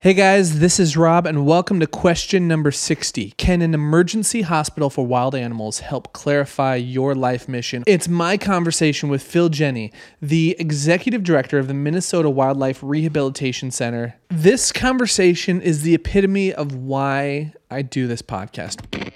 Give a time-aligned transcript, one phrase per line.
[0.00, 3.32] Hey guys, this is Rob, and welcome to question number 60.
[3.32, 7.82] Can an emergency hospital for wild animals help clarify your life mission?
[7.84, 9.92] It's my conversation with Phil Jenny,
[10.22, 14.14] the executive director of the Minnesota Wildlife Rehabilitation Center.
[14.28, 19.10] This conversation is the epitome of why I do this podcast.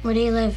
[0.00, 0.56] Where do you live?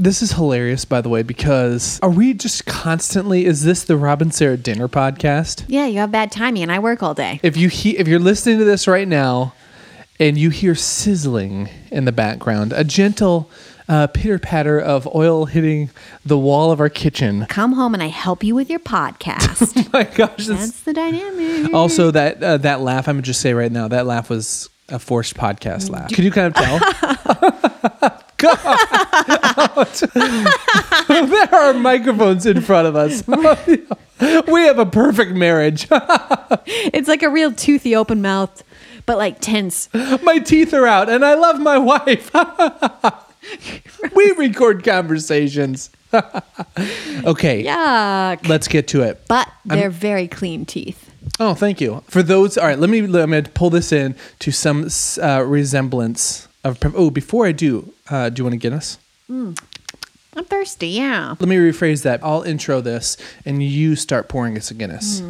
[0.00, 4.30] This is hilarious, by the way, because are we just constantly, is this the Robin
[4.30, 5.64] Sarah Dinner podcast?
[5.66, 7.40] Yeah, you have bad timing, and I work all day.
[7.42, 9.54] If you he- if you're listening to this right now
[10.20, 13.50] and you hear sizzling in the background, a gentle
[13.88, 15.90] uh, pitter patter of oil hitting
[16.24, 17.46] the wall of our kitchen.
[17.48, 19.72] Come home and I help you with your podcast.
[19.84, 21.74] oh My gosh, that's, That's the dynamic.
[21.74, 23.08] also that uh, that laugh.
[23.08, 26.12] I'm gonna just say right now that laugh was a forced podcast laugh.
[26.12, 26.78] Could you kind of tell?
[28.38, 28.97] God,
[31.08, 33.26] there are microphones in front of us.
[34.48, 35.88] we have a perfect marriage.
[36.70, 38.62] It's like a real toothy open mouth,
[39.06, 39.88] but like tense.
[40.22, 42.30] my teeth are out and I love my wife.
[44.14, 45.90] we record conversations.
[46.12, 48.48] okay, Yuck.
[48.48, 49.22] let's get to it.
[49.28, 51.10] But they're very clean teeth.
[51.40, 52.02] Oh, thank you.
[52.08, 54.88] For those, all right, let me, let me pull this in to some
[55.22, 56.78] uh, resemblance of.
[56.94, 58.98] Oh, before I do, uh, do you want to get us?
[60.36, 61.34] I'm thirsty, yeah.
[61.40, 62.20] Let me rephrase that.
[62.22, 65.22] I'll intro this and you start pouring us a Guinness.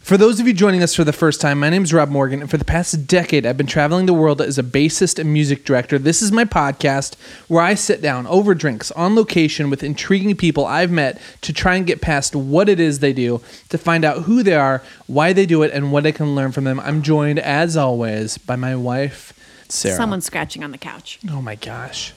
[0.00, 2.40] For those of you joining us for the first time, my name is Rob Morgan,
[2.40, 5.64] and for the past decade, I've been traveling the world as a bassist and music
[5.64, 6.00] director.
[6.00, 7.14] This is my podcast
[7.46, 11.76] where I sit down over drinks on location with intriguing people I've met to try
[11.76, 15.32] and get past what it is they do, to find out who they are, why
[15.32, 16.80] they do it, and what I can learn from them.
[16.80, 19.32] I'm joined, as always, by my wife,
[19.68, 19.96] Sarah.
[19.96, 21.20] Someone's scratching on the couch.
[21.30, 22.14] Oh my gosh.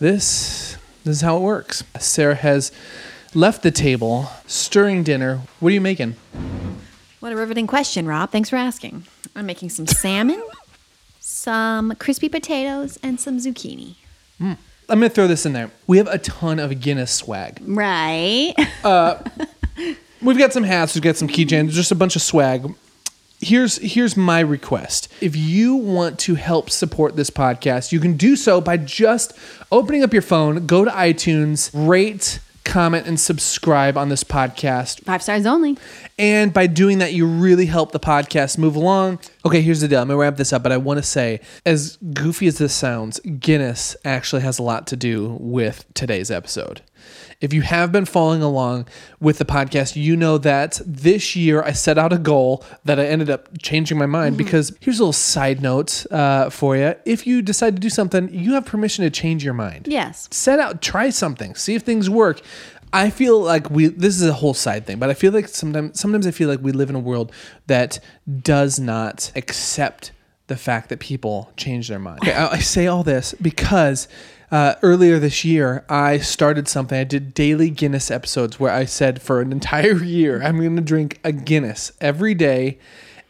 [0.00, 1.84] This, this is how it works.
[1.98, 2.72] Sarah has
[3.34, 5.42] left the table, stirring dinner.
[5.60, 6.16] What are you making?
[7.20, 8.30] What a riveting question, Rob.
[8.30, 9.04] Thanks for asking.
[9.36, 10.42] I'm making some salmon,
[11.20, 13.96] some crispy potatoes, and some zucchini.
[14.38, 14.52] Hmm.
[14.88, 15.70] I'm going to throw this in there.
[15.86, 17.58] We have a ton of Guinness swag.
[17.62, 18.54] Right.
[18.84, 19.22] Uh,
[20.22, 22.74] we've got some hats, we've got some keychains, just a bunch of swag.
[23.40, 25.12] Here's here's my request.
[25.20, 29.32] If you want to help support this podcast, you can do so by just
[29.70, 35.04] opening up your phone, go to iTunes, rate, comment and subscribe on this podcast.
[35.04, 35.76] Five stars only.
[36.18, 39.18] And by doing that, you really help the podcast move along.
[39.44, 40.00] Okay, here's the deal.
[40.00, 43.20] I'm gonna wrap this up, but I want to say, as goofy as this sounds,
[43.20, 46.80] Guinness actually has a lot to do with today's episode.
[47.40, 48.88] If you have been following along
[49.20, 53.06] with the podcast, you know that this year I set out a goal that I
[53.06, 56.94] ended up changing my mind because here's a little side note uh, for you.
[57.04, 60.28] If you decide to do something, you have permission to change your mind Yes.
[60.30, 62.40] set out try something see if things work
[62.92, 65.98] i feel like we this is a whole side thing but i feel like sometimes
[65.98, 67.32] sometimes i feel like we live in a world
[67.66, 67.98] that
[68.42, 70.12] does not accept
[70.46, 74.08] the fact that people change their mind okay, I, I say all this because
[74.50, 79.20] uh, earlier this year i started something i did daily guinness episodes where i said
[79.22, 82.78] for an entire year i'm going to drink a guinness every day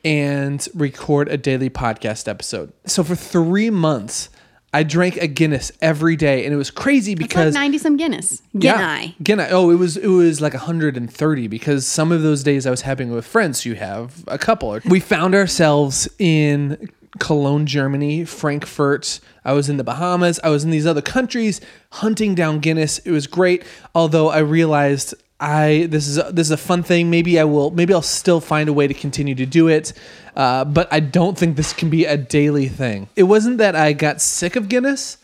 [0.04, 4.28] and record a daily podcast episode so for three months
[4.74, 7.96] I drank a Guinness every day, and it was crazy It's like because 90 some
[7.96, 8.42] Guinness.
[8.52, 9.16] yeah, Guinea.
[9.22, 9.52] Guinness.
[9.52, 13.12] Oh, it was it was like 130 because some of those days I was having
[13.12, 13.64] with friends.
[13.64, 14.76] You have a couple.
[14.84, 19.20] We found ourselves in Cologne, Germany, Frankfurt.
[19.44, 20.40] I was in the Bahamas.
[20.42, 22.98] I was in these other countries hunting down Guinness.
[22.98, 23.64] It was great.
[23.94, 27.10] Although I realized I this is a, this is a fun thing.
[27.10, 27.70] Maybe I will.
[27.70, 29.92] Maybe I'll still find a way to continue to do it.
[30.36, 33.08] Uh, but I don't think this can be a daily thing.
[33.14, 35.18] It wasn't that I got sick of Guinness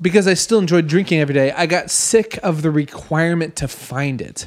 [0.00, 1.52] because I still enjoyed drinking every day.
[1.52, 4.46] I got sick of the requirement to find it.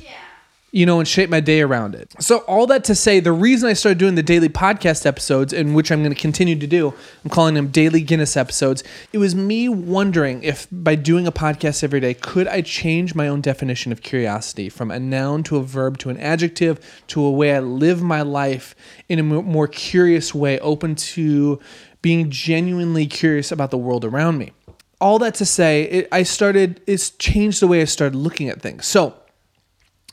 [0.76, 2.14] You know, and shape my day around it.
[2.20, 5.74] So, all that to say, the reason I started doing the daily podcast episodes, in
[5.74, 6.94] which I'm going to continue to do,
[7.24, 8.84] I'm calling them daily Guinness episodes,
[9.14, 13.30] it was me wondering if by doing a podcast every day, could I change my
[13.30, 17.32] own definition of curiosity from a noun to a verb to an adjective to a
[17.32, 18.76] way I live my life
[19.08, 21.58] in a more curious way, open to
[22.02, 24.52] being genuinely curious about the world around me.
[25.00, 28.62] All that to say, it, I started, it's changed the way I started looking at
[28.62, 28.86] things.
[28.86, 29.16] So,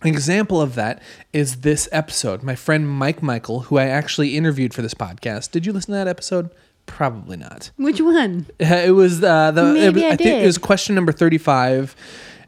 [0.02, 1.02] an example of that
[1.32, 2.42] is this episode.
[2.42, 5.50] My friend Mike Michael, who I actually interviewed for this podcast.
[5.50, 6.50] Did you listen to that episode?
[6.86, 7.70] Probably not.
[7.76, 8.46] Which one?
[8.58, 11.94] It was uh, the Maybe it, I think it was question number 35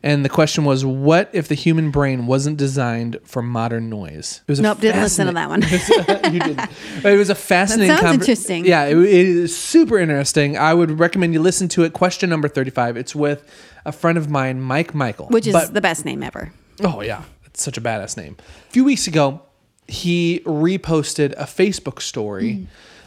[0.05, 4.43] and the question was what if the human brain wasn't designed for modern noise?
[4.47, 5.63] It was Nope, didn't listen to that one.
[6.33, 6.71] you didn't.
[7.03, 7.97] It was a fascinating.
[7.97, 8.67] sounds conver- interesting.
[8.67, 10.59] Yeah, it, it is super interesting.
[10.59, 11.95] I would recommend you listen to it.
[11.95, 12.99] Question number thirty-five.
[12.99, 13.51] It's with
[13.87, 15.29] a friend of mine, Mike Michael.
[15.29, 16.53] Which is But- the best name ever.
[16.83, 17.23] Oh yeah,
[17.55, 18.37] such a badass name.
[18.69, 19.43] A few weeks ago,
[19.87, 22.67] he reposted a Facebook story mm.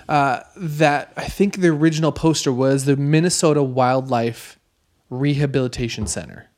[0.09, 4.59] uh, that I think the original poster was the Minnesota Wildlife
[5.09, 6.49] Rehabilitation Center.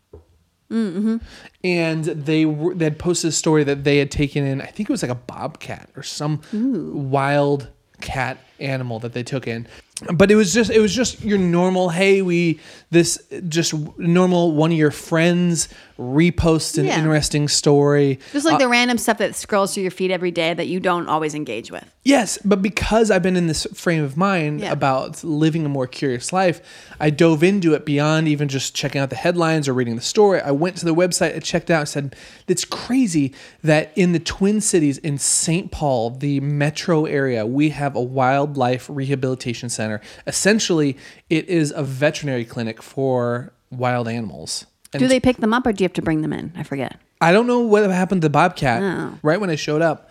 [0.72, 1.18] Mm, mm-hmm.
[1.64, 4.62] And they were, they had posted a story that they had taken in.
[4.62, 7.70] I think it was like a bobcat or some wild
[8.02, 9.68] cat animal that they took in.
[10.14, 11.90] But it was just it was just your normal.
[11.90, 12.60] Hey, we
[12.92, 15.70] this just normal one of your friends
[16.00, 16.98] repost an Yeah.
[16.98, 18.20] interesting story.
[18.32, 20.80] Just like the uh, random stuff that scrolls through your feed every day that you
[20.80, 21.84] don't always engage with.
[22.06, 24.72] Yes, but because I've been in this frame of mind Yeah.
[24.72, 26.62] about living a more curious life,
[27.02, 30.40] I dove into it beyond even just checking out the headlines or reading the story.
[30.42, 32.16] I went to the website, I checked out, and said,
[32.48, 35.70] It's crazy that in the Twin Cities, in St.
[35.70, 40.00] Paul, the metro area, we have a wildlife rehabilitation center.
[40.26, 40.96] Essentially,
[41.30, 44.66] it is a veterinary clinic for wild animals.
[44.94, 46.52] And Do they pick them up or do you have to bring them in?
[46.56, 46.98] I forget.
[47.22, 48.82] I don't know what happened to bobcat.
[48.82, 49.20] Oh.
[49.22, 50.10] Right when I showed up,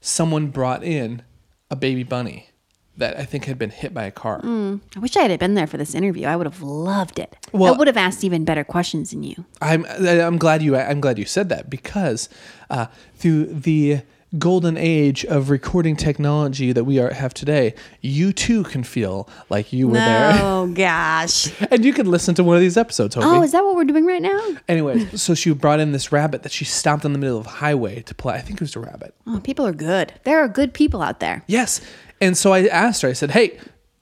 [0.00, 1.22] someone brought in
[1.70, 2.48] a baby bunny
[2.96, 4.40] that I think had been hit by a car.
[4.44, 6.26] I wish I had been there for this interview.
[6.26, 7.34] I would have loved it.
[7.52, 9.44] Well- I would have asked even better questions than you.
[9.62, 12.28] I'm I'm glad you I'm glad you said that because
[12.68, 12.86] uh,
[13.16, 14.02] through the
[14.38, 19.72] golden age of recording technology that we are have today, you too can feel like
[19.72, 21.52] you were there, Oh gosh.
[21.70, 23.14] and you can listen to one of these episodes.
[23.14, 23.36] Hopefully.
[23.38, 24.40] Oh, is that what we're doing right now?
[24.68, 27.50] Anyway, so she brought in this rabbit that she stopped in the middle of a
[27.50, 28.34] highway to play.
[28.34, 29.14] I think it was a rabbit.
[29.26, 30.14] Oh, people are good.
[30.24, 31.44] There are good people out there.
[31.46, 31.80] Yes.
[32.20, 33.58] And so I asked her, I said, hey,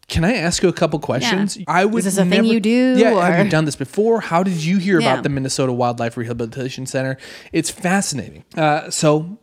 [0.06, 1.56] can I ask you a couple questions?
[1.66, 4.20] I would Is this a thing you do, Yeah, have or- you done this before?
[4.20, 5.12] How did you hear Yeah.
[5.12, 7.16] about the Minnesota Wildlife Rehabilitation Center?
[7.52, 8.44] It's fascinating.
[8.56, 9.38] Uh, so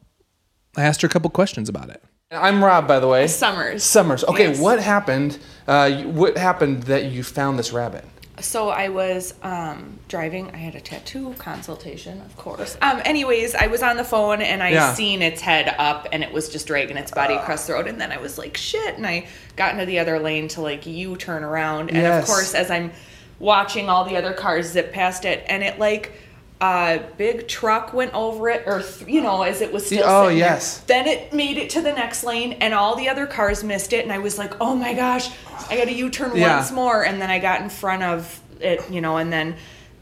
[0.77, 2.03] I asked her a couple questions about it.
[2.31, 3.27] I'm Rob, by the way.
[3.27, 3.83] Summers.
[3.83, 4.23] Summers.
[4.25, 4.59] Okay, Yes.
[4.59, 5.39] what happened?
[5.67, 8.05] Uh, what happened that you found this rabbit?
[8.39, 10.51] So I was um, driving.
[10.53, 12.77] I had a tattoo consultation, of course.
[12.83, 14.93] Um, anyways, I was on the phone and I Yeah.
[14.93, 17.87] seen its head up and it was just dragging its body across the road.
[17.87, 18.95] And then I was like, shit.
[18.95, 19.25] And I
[19.55, 21.89] got into the other lane to like U turn around.
[21.89, 22.23] And Yes.
[22.23, 22.91] of course, as I'm
[23.39, 26.11] watching all the other cars zip past it, and it like
[26.59, 30.03] a big truck went over it, or th- you know, as it was still.
[30.05, 30.47] Oh, sitting there.
[30.49, 30.79] yes.
[30.79, 34.03] Then it made it to the next lane, and all the other cars missed it,
[34.03, 35.29] and I was like, "Oh my gosh,
[35.69, 36.57] I got to U-turn Yeah.
[36.57, 39.55] once more." And then I got in front of it, you know, and then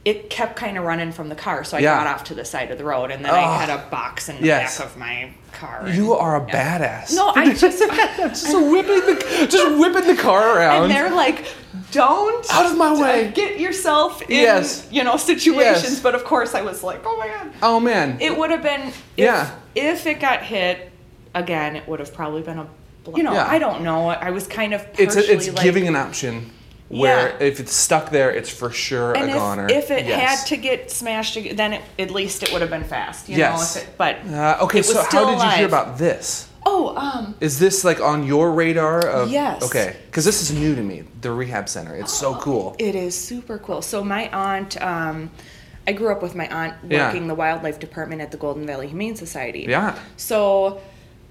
[0.05, 1.97] it kept kind of running from the car, so I Yeah.
[1.97, 4.39] got off to the side of the road, and then I had a box in
[4.39, 4.77] the Yes.
[4.77, 5.87] back of my car.
[5.91, 7.15] You are a badass.
[7.15, 10.83] no, I just just whipping the just whipping the car around.
[10.83, 11.45] and they're like,
[11.91, 14.85] "Don't Out of my way." get yourself in Yes.
[14.91, 15.99] you know situations." Yes.
[15.99, 18.17] But of course, I was like, "Oh my god." oh man.
[18.21, 19.49] It would have been if, Yeah.
[19.73, 20.91] if it got hit
[21.33, 22.67] again, it would have probably been a
[23.15, 23.47] you know Yeah.
[23.49, 24.09] I don't know.
[24.09, 26.51] I was kind of it's a, it's like, giving an option
[26.89, 27.47] where Yeah.
[27.47, 29.67] if it's stuck there, it's for sure and a goner.
[29.69, 30.41] if, if it Yes.
[30.41, 33.27] had to get smashed, then it, at least it would have been fast.
[33.29, 33.75] You Yes.
[33.75, 36.48] know, if it, but Uh, okay, so how did you hear about this?
[36.67, 39.05] Oh, um, Is this like on your radar?
[39.07, 39.62] Of, Yes.
[39.63, 41.03] Okay, because this is new to me.
[41.21, 41.95] The rehab center.
[41.95, 42.75] It's so cool.
[42.79, 43.81] It is super cool.
[43.83, 45.29] So my aunt, um,
[45.88, 47.05] I grew up with my aunt Yeah.
[47.05, 49.65] working the wildlife department at the Golden Valley Humane Society.
[49.69, 49.93] Yeah.
[50.17, 50.79] So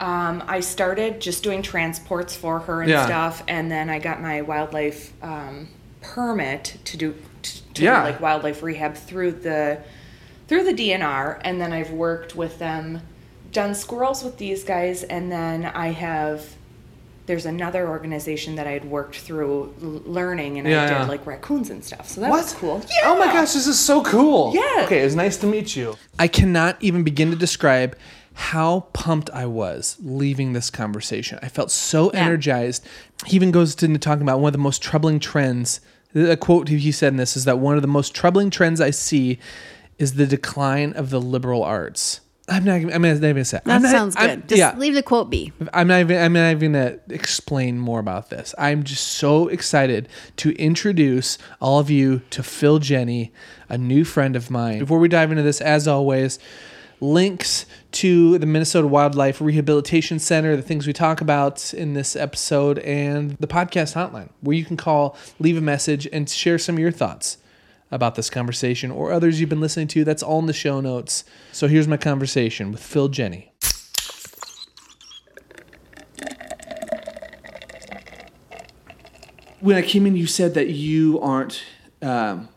[0.00, 3.06] um, I started just doing transports for her and Yeah.
[3.06, 5.68] stuff, and then I got my wildlife um,
[6.00, 8.00] permit to do to, to Yeah.
[8.00, 9.78] do like wildlife rehab through the
[10.48, 13.00] through the DNR, and then I've worked with them,
[13.52, 16.44] done squirrels with these guys, and then I have.
[17.26, 21.06] There's another organization that I had worked through l- learning, and Yeah, I did yeah.
[21.06, 22.06] like raccoons and stuff.
[22.10, 22.42] So that What?
[22.42, 22.82] was cool.
[22.82, 23.08] Yeah.
[23.08, 24.52] Oh my gosh, this is so cool.
[24.54, 24.84] Yeah.
[24.84, 25.96] Okay, it was nice to meet you.
[26.18, 27.96] I cannot even begin to describe
[28.34, 31.38] how pumped I was leaving this conversation.
[31.42, 32.24] I felt so Yeah.
[32.26, 32.84] energized.
[33.26, 35.80] He even goes into talking about one of the most troubling trends.
[36.14, 38.90] A quote he said in this is that one of the most troubling trends I
[38.90, 39.38] see
[39.98, 42.20] is the decline of the liberal arts.
[42.46, 42.74] I'm not.
[42.74, 43.60] I'm not even gonna say.
[43.64, 44.48] That I'm not- sounds I'm- good.
[44.50, 44.76] Just yeah.
[44.76, 45.50] leave the quote be.
[45.72, 46.20] I'm not even.
[46.22, 48.54] I'm not even gonna explain more about this.
[48.58, 53.32] I'm just so excited to introduce all of you to Phil Jenny,
[53.70, 54.80] a new friend of mine.
[54.80, 56.38] Before we dive into this, as always,
[57.00, 62.78] links to the Minnesota Wildlife Rehabilitation Center, the things we talk about in this episode,
[62.80, 66.80] and the podcast hotline, where you can call, leave a message, and share some of
[66.80, 67.38] your thoughts
[67.90, 70.04] about this conversation or others you've been listening to.
[70.04, 71.24] That's all in the show notes.
[71.52, 73.52] So here's my conversation with Phil Jenny.
[79.64, 81.62] when I came in, you said that you aren't.
[82.02, 82.50] Um,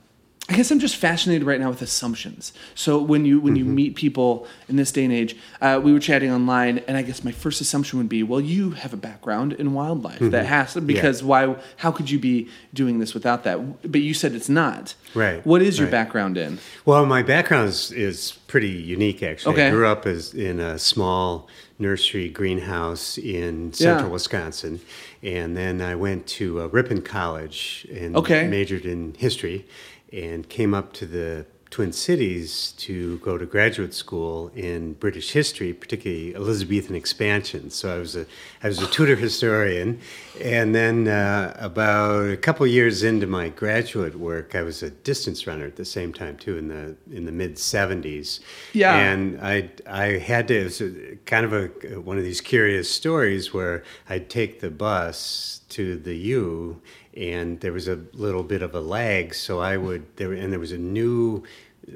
[0.50, 2.54] I guess I'm just fascinated right now with assumptions.
[2.74, 6.00] So when you when you meet people in this day and age, uh, we were
[6.00, 9.52] chatting online, and I guess my first assumption would be, well, you have a background
[9.54, 10.20] in wildlife.
[10.20, 11.56] That has to because why?
[11.78, 13.92] How could you be doing this without that?
[13.92, 14.96] But you said it's not.
[15.14, 15.92] Right, What is your right.
[15.92, 16.60] background in?
[16.86, 19.54] Well, my background is, is pretty unique, actually.
[19.56, 19.68] Okay.
[19.68, 21.48] I grew up as in a small
[21.80, 24.14] nursery greenhouse in central Yeah.
[24.14, 24.80] Wisconsin,
[25.24, 28.48] and then I went to uh, Ripon College and Okay.
[28.48, 29.66] majored in history,
[30.12, 35.74] and came up to the Twin Cities to go to graduate school in British history,
[35.74, 37.70] particularly Elizabethan expansion.
[37.70, 38.26] So I was a
[38.64, 40.00] I was a Tudor historian,
[40.42, 45.46] and then uh, about a couple years into my graduate work, I was a distance
[45.46, 48.40] runner at the same time too in the in the mid '70s.
[48.72, 48.96] Yeah.
[48.96, 50.82] and I I had to it was
[51.26, 56.16] kind of a one of these curious stories where I'd take the bus to the
[56.16, 56.82] U
[57.18, 60.60] and there was a little bit of a lag so I would there and there
[60.60, 61.44] was a new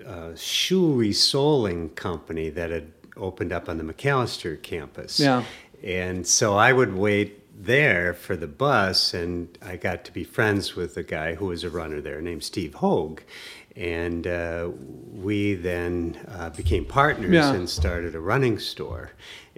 [0.05, 5.43] uh, shoe resoling company that had opened up on the Macalester campus Yeah.
[5.83, 10.75] and so I would wait there for the bus, and I got to be friends
[10.75, 13.21] with a guy who was a runner there named Steve Hoag.
[13.75, 14.71] And uh,
[15.27, 17.53] we then uh, became partners Yeah.
[17.53, 19.11] and started a running store.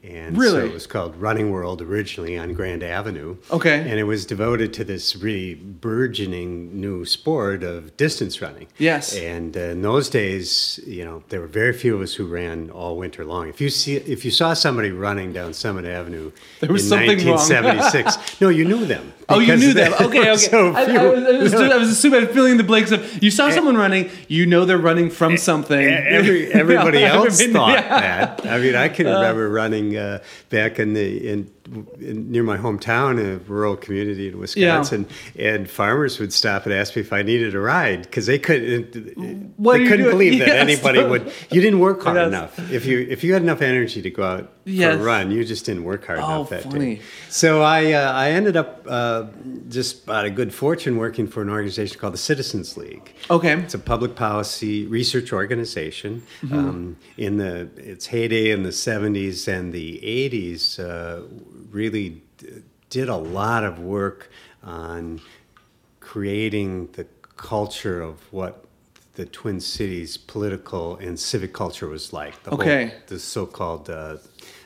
[0.04, 3.38] And so it was called Running World originally on Grand Avenue.
[3.50, 3.80] Okay.
[3.80, 8.68] And it was devoted to this really burgeoning new sport of distance running.
[8.78, 9.16] Yes.
[9.16, 12.70] And uh, in those days, you know, there were very few of us who ran
[12.70, 13.48] all winter long.
[13.48, 17.26] If you see, if you saw somebody running down Summit Avenue There was in something
[17.26, 17.38] wrong.
[17.50, 19.14] 1976, no, you knew them.
[19.30, 19.94] Oh, you knew them.
[19.94, 20.38] Okay, okay.
[20.38, 23.48] so I, I, was, I, was, I was assuming, filling the blanks of you saw
[23.48, 23.52] eh.
[23.52, 25.80] someone running, you know they're running from eh, something.
[25.80, 27.88] E- Every, everybody else thought yeah.
[28.36, 28.46] that.
[28.46, 31.52] I mean, I can uh, remember running uh, back in the in,
[32.00, 36.96] in near my hometown, a rural community in Wisconsin, and farmers would stop and ask
[36.96, 39.54] me if I needed a ride because they couldn't.
[39.58, 41.32] What they couldn't believe that anybody would.
[41.52, 42.28] You didn't work hard Yes.
[42.28, 42.72] enough.
[42.72, 44.96] If you if you had enough energy to go out Yes.
[44.96, 46.96] for a run, you just didn't work hard Oh, enough that funny.
[46.96, 47.02] day.
[47.30, 49.26] So I uh, I ended up uh,
[49.70, 53.14] just by a good fortune working for an organization called the Citizens League.
[53.30, 53.54] Okay.
[53.60, 56.24] It's a public policy research organization.
[56.42, 56.54] Mm-hmm.
[56.58, 61.22] Um, in the its heyday in the 70s and the 80s, uh,
[61.74, 64.30] really d- did a lot of work
[64.64, 65.20] on
[66.00, 68.66] creating the culture of what
[69.16, 72.42] the Twin Cities political and civic culture was like.
[72.44, 72.86] The Okay.
[72.88, 74.18] Whole, the so-called uh,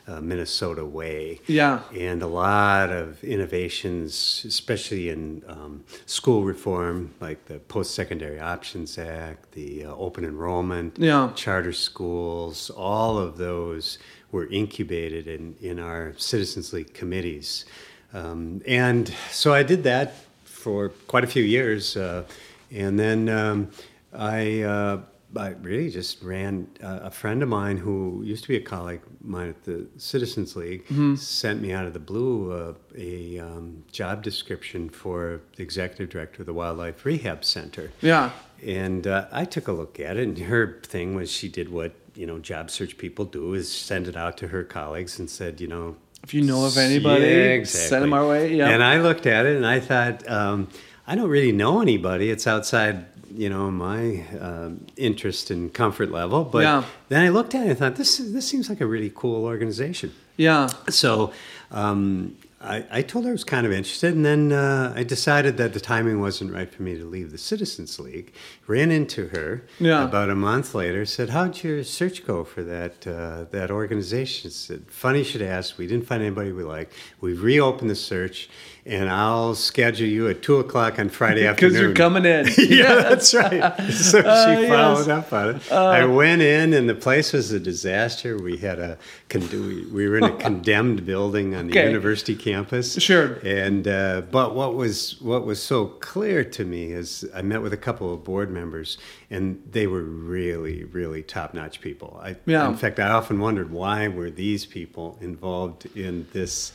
[0.08, 1.42] uh, Minnesota way.
[1.48, 1.82] Yeah.
[1.94, 9.52] And a lot of innovations, especially in um, school reform, like the Post-Secondary Options Act,
[9.52, 11.32] the uh, open enrollment, Yeah.
[11.36, 13.98] charter schools, all of those
[14.32, 17.66] were incubated in, in our Citizens League committees.
[18.14, 21.96] Um, and so I did that for quite a few years.
[21.96, 22.24] Uh,
[22.72, 23.72] and then um,
[24.14, 25.02] I, uh,
[25.36, 29.02] I really just ran uh, a friend of mine who used to be a colleague
[29.04, 30.84] of mine at the Citizens League
[31.18, 36.46] sent me out of the blue a um, job description for the executive director of
[36.46, 37.92] the Wildlife Rehab Center.
[38.02, 38.32] Yeah.
[38.66, 41.94] And uh, I took a look at it, and her thing was she did what
[42.18, 45.62] you know job search people do is send it out to her colleagues and said,
[45.62, 47.90] you know, If you know of anybody, Yeah, exactly.
[47.90, 48.56] send them our way.
[48.56, 48.70] Yeah.
[48.74, 50.68] And I looked at it and I thought, um,
[51.06, 52.32] I don't really know anybody.
[52.32, 53.06] It's outside,
[53.44, 56.44] you know, my um, interest and comfort level.
[56.44, 56.84] But Yeah.
[57.10, 59.46] then I looked at it and thought, this is, this seems like a really cool
[59.46, 60.12] organization.
[60.38, 60.68] yeah.
[60.90, 61.32] So
[61.72, 65.58] um, I, I told her I was kind of interested, and then uh, I decided
[65.58, 68.34] that the timing wasn't right for me to leave the Citizens League.
[68.66, 70.04] Ran into her Yeah.
[70.04, 71.06] about a month later.
[71.06, 75.78] Said, "How'd your search go for that uh, that organization?" Said, "Funny you should ask.
[75.78, 76.92] We didn't find anybody we like.
[77.22, 78.50] We've reopened the search,
[78.88, 82.48] and I'll schedule you at two o'clock on Friday afternoon." Because you're coming in.
[82.58, 83.76] yeah, that's right.
[83.92, 84.70] So she Uh, yes.
[84.70, 85.72] followed up on it.
[85.72, 88.38] I went in, and the place was a disaster.
[88.38, 88.98] We had a
[89.34, 91.88] we, we were in a condemned building on the Okay.
[91.88, 93.00] university campus.
[93.02, 93.34] Sure.
[93.44, 97.74] And uh, but what was what was so clear to me is I met with
[97.74, 98.98] a couple of board members,
[99.30, 102.20] and they were really really top notch people.
[102.24, 102.68] I, Yeah.
[102.70, 106.72] In fact, I often wondered why were these people involved in this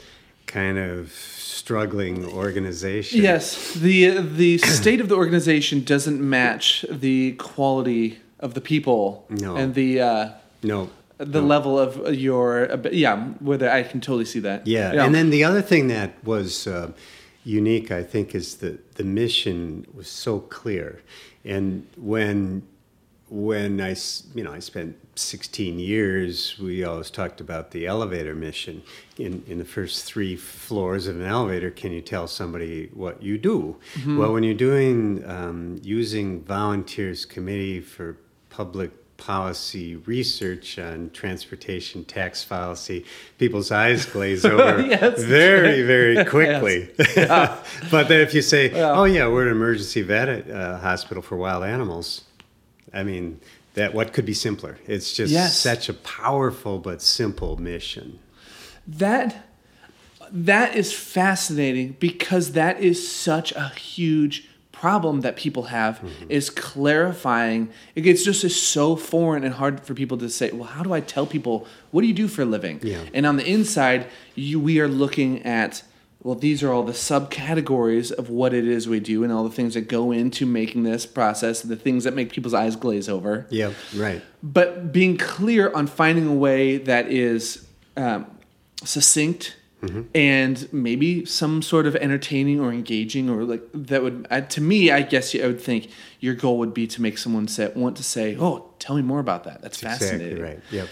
[0.52, 3.22] kind of struggling organization.
[3.22, 9.56] Yes, the the state of the organization doesn't match the quality of the people No.
[9.56, 10.28] and the uh,
[10.62, 10.88] No.
[11.18, 11.90] the level of
[12.26, 13.16] your yeah
[13.48, 15.04] whether i can totally see that Yeah.
[15.04, 16.90] and then the other thing that was uh,
[17.44, 21.02] unique, I think, is that the mission was so clear.
[21.44, 22.62] And when
[23.32, 23.96] when I
[24.34, 28.82] you know I spent 16 years, we always talked about the elevator mission.
[29.18, 33.38] In in the first three floors of an elevator, can you tell somebody what you
[33.38, 33.76] do?
[34.06, 38.18] Well, when you're doing um, using volunteers committee for
[38.50, 43.04] public policy research on transportation tax policy,
[43.38, 45.22] people's eyes glaze over Yes.
[45.22, 46.90] very, very quickly.
[47.90, 51.64] but then if you say, "Oh yeah, we're an emergency vet uh, hospital for wild
[51.64, 52.24] animals,"
[52.94, 53.40] I mean,
[53.74, 54.78] that what could be simpler?
[54.86, 55.56] It's just Yes.
[55.56, 58.18] such a powerful but simple mission.
[58.86, 59.46] that
[60.34, 66.30] that is fascinating because that is such a huge problem that people have Mm-hmm.
[66.30, 70.64] is clarifying it gets just is so foreign and hard for people to say well
[70.76, 73.02] how do i tell people what do you do for a living Yeah.
[73.14, 75.82] and on the inside you we are looking at
[76.24, 79.50] well these are all the subcategories of what it is we do and all the
[79.54, 83.46] things that go into making this process the things that make people's eyes glaze over
[83.50, 84.22] Yeah, right.
[84.42, 88.26] but being clear on finding a way that is um,
[88.84, 89.56] succinct
[90.14, 94.92] and maybe some sort of entertaining or engaging or like that would uh, to me
[94.92, 95.88] i guess i would think
[96.20, 99.18] your goal would be to make someone say want to say oh tell me more
[99.18, 100.60] about that that's fascinating Exactly right.
[100.70, 100.88] Yep.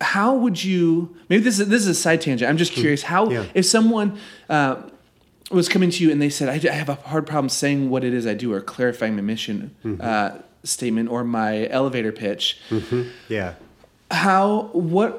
[0.00, 3.30] How would you maybe this is this is a side tangent i'm just curious how
[3.30, 3.44] Yeah.
[3.54, 4.82] if someone uh,
[5.50, 8.02] was coming to you and they said I, I have a hard problem saying what
[8.04, 12.58] it is i do or clarifying my mission uh, statement or my elevator pitch
[13.28, 13.54] Yeah.
[14.10, 15.12] how what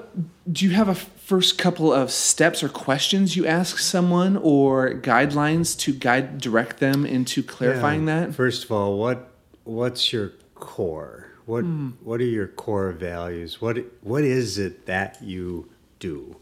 [0.52, 5.78] do you have a first couple of steps or questions you ask someone or guidelines
[5.80, 8.26] to guide direct them into clarifying Yeah.
[8.28, 9.30] that First of all, what
[9.64, 11.28] what's your core?
[11.46, 11.90] What Hmm.
[12.02, 13.62] what are your core values?
[13.62, 15.70] What what is it that you
[16.00, 16.38] do?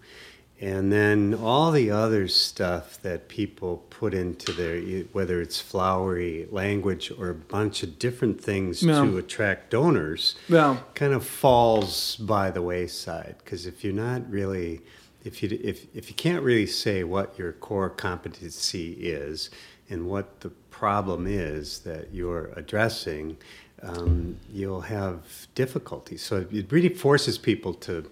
[0.64, 4.80] And then all the other stuff that people put into their
[5.12, 9.04] whether it's flowery language or a bunch of different things Yeah.
[9.04, 10.78] to attract donors Yeah.
[10.94, 14.82] kind of falls by the wayside because if you're not really
[15.24, 19.50] if you if if you can't really say what your core competency is
[19.90, 23.38] and what the problem is that you're addressing,
[23.84, 26.18] um, you'll have difficulty.
[26.18, 28.10] So it really forces people to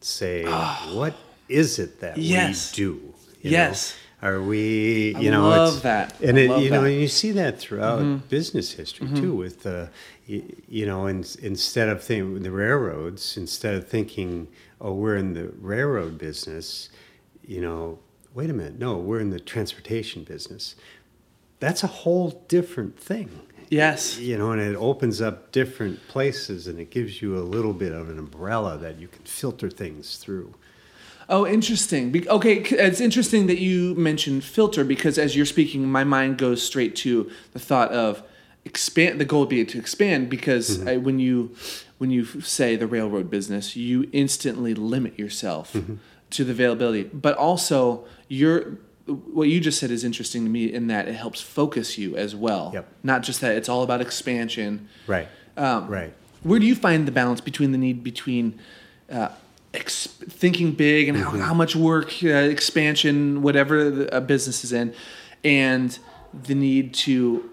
[0.00, 0.44] say,
[0.92, 1.14] what
[1.48, 2.16] is it that.
[2.18, 2.72] Yes.
[2.72, 3.14] we do?
[3.42, 3.92] You Yes.
[3.92, 4.00] know?
[4.28, 6.20] Are we, I you know, love it's- that.
[6.22, 6.90] and I it, love you know, that.
[6.90, 8.26] and you see that throughout Mm-hmm.
[8.28, 9.34] business history too.
[9.34, 9.88] With uh,
[10.26, 14.48] you, you know, in, instead of thinking the railroads, instead of thinking,
[14.80, 16.88] oh, we're in the railroad business,
[17.46, 17.98] you know,
[18.32, 20.74] wait a minute, no, we're in the transportation business.
[21.60, 23.28] That's a whole different thing.
[23.70, 27.72] Yes You know, and it opens up different places, and it gives you a little
[27.72, 30.54] bit of an umbrella that you can filter things through.
[31.28, 32.10] Oh, interesting.
[32.10, 36.62] Be- okay, it's interesting that you mentioned filter because as you're speaking, my mind goes
[36.62, 38.22] straight to the thought of
[38.64, 39.20] expand.
[39.20, 40.88] The goal would be to expand because mm-hmm.
[40.88, 41.54] I, when you
[41.98, 45.94] when you say the railroad business, you instantly limit yourself mm-hmm.
[46.30, 47.04] to the availability.
[47.04, 51.40] But also, you're what you just said is interesting to me in that it helps
[51.40, 52.70] focus you as well.
[52.74, 52.88] Yep.
[53.02, 54.88] Not just that it's all about expansion.
[55.06, 55.28] Right.
[55.56, 56.12] Um, right.
[56.42, 58.58] Where do you find the balance between the need between
[59.10, 59.28] uh,
[59.72, 61.40] ex- thinking big and how, Mm-hmm.
[61.40, 64.94] how much work, uh, expansion, whatever the, a business is in,
[65.42, 65.98] and
[66.32, 67.50] the need to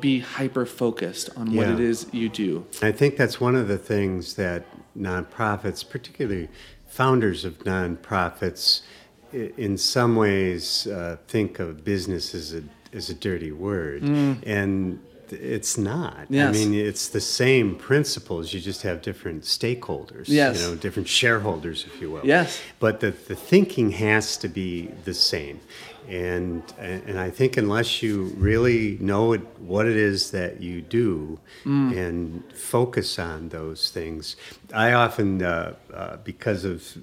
[0.00, 2.66] be hyper focused on what it is you do?
[2.82, 4.64] I think that's one of the things that
[4.98, 6.48] nonprofits, particularly
[6.86, 8.80] founders of nonprofits,
[9.32, 12.62] in some ways uh, think of business as a
[12.92, 16.16] as a dirty word, and it's not.
[16.16, 16.26] Mm.
[16.30, 16.48] Yes.
[16.48, 18.52] I mean, it's the same principles.
[18.52, 20.28] You just have different stakeholders.
[20.28, 20.60] Yes.
[20.60, 22.24] You know, different shareholders, if you will.
[22.24, 22.60] Yes.
[22.78, 25.60] But the the thinking has to be the same.
[26.08, 31.38] And, and I think unless you really know it, what it is that you do
[31.92, 34.36] and focus on those things,
[34.72, 36.96] I often, uh, uh, because of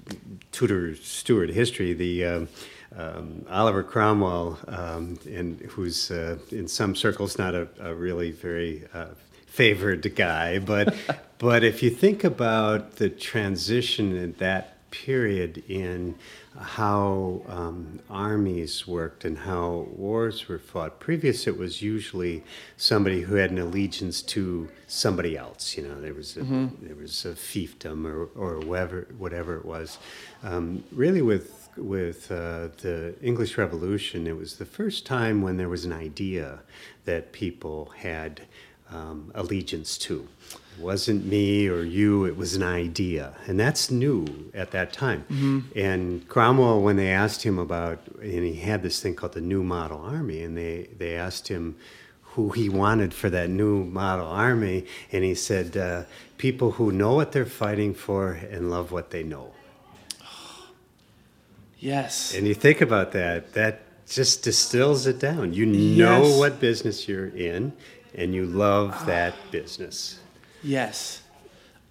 [0.52, 2.48] Tudor Stuart history, the um,
[2.96, 8.84] um, Oliver Cromwell, um, and who's uh, in some circles not a, a really very
[8.94, 9.08] uh,
[9.46, 10.94] favored guy, but
[11.38, 16.14] but if you think about the transition in that period in
[16.58, 21.00] how um, armies worked and how wars were fought.
[21.00, 22.44] Previous, it was usually
[22.76, 25.76] somebody who had an allegiance to somebody else.
[25.76, 26.40] You know, there was a,
[26.80, 29.98] there was a fiefdom or or whatever whatever it was.
[30.42, 35.68] Um, really, with with uh, the English Revolution, it was the first time when there
[35.68, 36.60] was an idea
[37.04, 38.42] that people had
[38.90, 40.26] um, allegiance to.
[40.76, 43.34] It wasn't me or you, it was an idea.
[43.46, 45.24] And that's new at that time.
[45.76, 49.62] And Cromwell, when they asked him about, and he had this thing called the New
[49.62, 51.76] Model Army, and they, they asked him
[52.22, 56.02] who he wanted for that new model army, and he said, uh,
[56.36, 59.52] people who know what they're fighting for and love what they know.
[61.78, 62.34] Yes.
[62.34, 65.52] And you think about that, that just distills it down.
[65.52, 66.38] You know Yes.
[66.38, 67.72] what business you're in,
[68.14, 70.20] and you love that business.
[70.62, 71.22] Yes.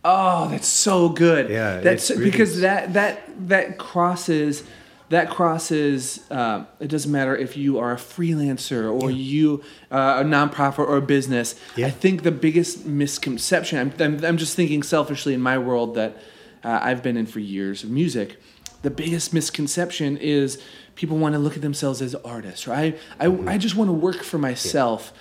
[0.06, 1.50] Oh, that's so good.
[1.50, 4.64] Yeah, that's really because that that that crosses
[5.10, 6.20] that crosses.
[6.32, 10.98] Um, it doesn't matter if you are a freelancer or you uh, a nonprofit or
[10.98, 11.56] a business.
[11.76, 11.88] Yeah.
[11.88, 13.80] I think the biggest misconception.
[13.80, 16.18] I'm, I'm, I'm just thinking selfishly in my world that
[16.64, 18.38] uh, I've been in for years of music.
[18.82, 20.62] The biggest misconception is
[20.96, 22.68] people want to look at themselves as artists.
[22.68, 22.98] Right?
[23.20, 23.48] I Mm-hmm.
[23.48, 25.14] I just want to work for myself.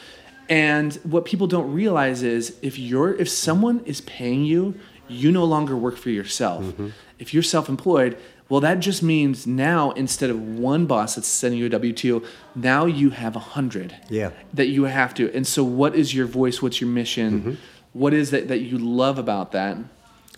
[0.53, 4.75] And what people don't realize is if you're if someone is paying you,
[5.09, 6.63] you no longer work for yourself.
[6.65, 6.89] Mm-hmm.
[7.19, 8.19] If you're self-employed,
[8.51, 12.23] well that just means now instead of one boss that's sending you a W2,
[12.55, 13.97] now you have a hundred.
[14.11, 14.33] Yeah.
[14.53, 15.35] That you have to.
[15.35, 16.61] And so what is your voice?
[16.61, 17.41] What's your mission?
[17.41, 17.55] Mm-hmm.
[17.95, 19.79] What is that that you love about that?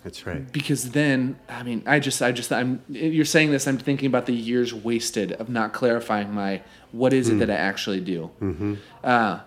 [0.05, 0.49] That's right.
[0.49, 2.79] Because then, I mean, I just, I just, I'm.
[2.89, 3.67] You're saying this.
[3.67, 7.55] I'm thinking about the years wasted of not clarifying my what is it that I
[7.55, 8.29] actually do.
[8.39, 8.75] Mm-hmm.
[9.03, 9.39] Uh,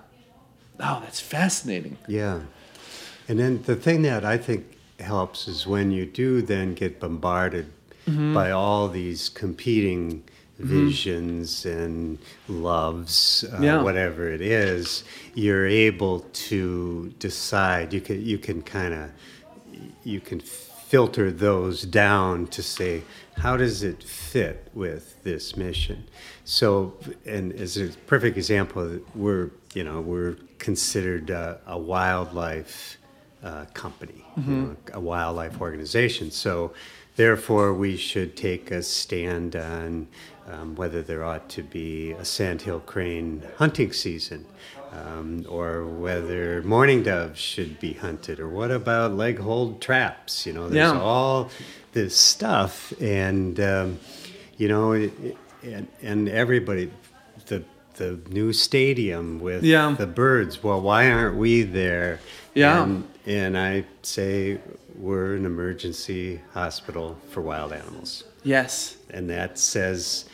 [0.81, 1.97] oh, that's fascinating.
[2.09, 2.41] Yeah.
[3.29, 4.65] And then the thing that I think
[5.01, 7.67] helps is when you do then get bombarded
[8.35, 10.23] by all these competing
[10.59, 13.83] visions and loves, uh, Yeah.
[13.83, 17.93] whatever it is, you're able to decide.
[17.93, 19.11] You can you can kind of
[20.05, 20.41] you can
[20.89, 23.03] filter those down to say
[23.37, 26.05] how does it fit with this mission?
[26.45, 26.95] So
[27.27, 32.97] and as a perfect example we're you know we're considered uh, a wildlife
[33.43, 36.31] uh, company you know, a wildlife organization.
[36.31, 36.73] So
[37.17, 40.09] therefore we should take a stand on
[40.51, 44.47] um, whether there ought to be a sandhill crane hunting season
[44.93, 50.47] um, or whether mourning doves should be hunted, or what about leg hold traps?
[50.47, 51.01] You know, there's Yeah.
[51.01, 51.51] all
[51.93, 53.99] this stuff, and um,
[54.57, 56.91] you know, it, it- and, and everybody,
[57.47, 57.65] the
[57.97, 59.95] the new stadium with Yeah.
[59.99, 60.63] the birds.
[60.63, 62.21] Well, why aren't we there?
[62.55, 62.85] Yeah.
[62.85, 64.59] and, and I say
[64.97, 68.97] we're an emergency hospital for wild animals Yes.
[69.11, 70.25] and that says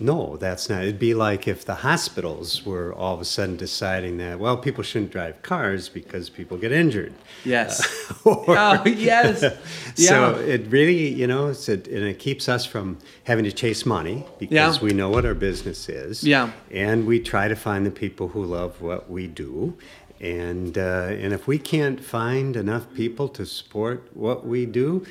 [0.00, 4.16] no that's not it'd be like if the hospitals were all of a sudden deciding
[4.18, 7.12] that well people shouldn't drive cars because people get injured
[7.44, 7.72] Yes.
[8.24, 9.40] Or- oh, yes.
[9.94, 10.54] so Yeah.
[10.54, 14.24] it really you know it's a, and it keeps us from having to chase money
[14.38, 14.82] because Yeah.
[14.84, 16.50] we know what our business is Yeah.
[16.70, 19.76] and we try to find the people who love what we do
[20.20, 25.04] and uh, and if we can't find enough people to support what we do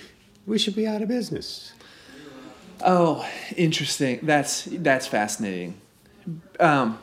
[0.46, 1.74] we should be out of business
[2.84, 4.19] Oh, interesting.
[4.24, 5.80] That's that's fascinating.
[6.60, 7.00] Um,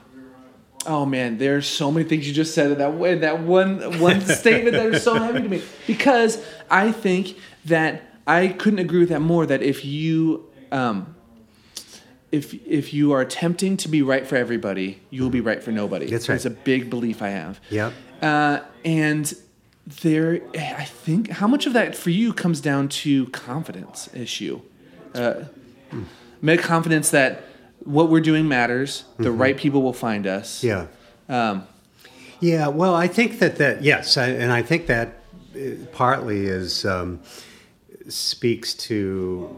[0.86, 3.16] oh man, there's so many things you just said in that way.
[3.16, 8.48] That one one statement that is so heavy to me because I think that I
[8.48, 9.46] couldn't agree with that more.
[9.46, 11.16] That if you um,
[12.30, 15.72] if if you are attempting to be right for everybody, you will be right for
[15.72, 16.06] nobody.
[16.06, 16.36] That's right.
[16.36, 17.60] It's a big belief I have.
[17.70, 17.92] Yep.
[18.20, 19.32] Uh, and
[20.02, 24.60] there, I think, how much of that for you comes down to confidence issue?
[25.14, 25.44] Uh,
[26.42, 27.44] make confidence that
[27.84, 29.04] what we're doing matters.
[29.18, 30.62] The right people will find us.
[30.62, 30.86] Yeah.
[31.28, 31.66] Um,
[32.40, 35.08] Yeah, well, I think that that yes, I, and I think that
[35.54, 35.60] uh,
[35.92, 37.20] partly is um,
[38.08, 39.54] speaks to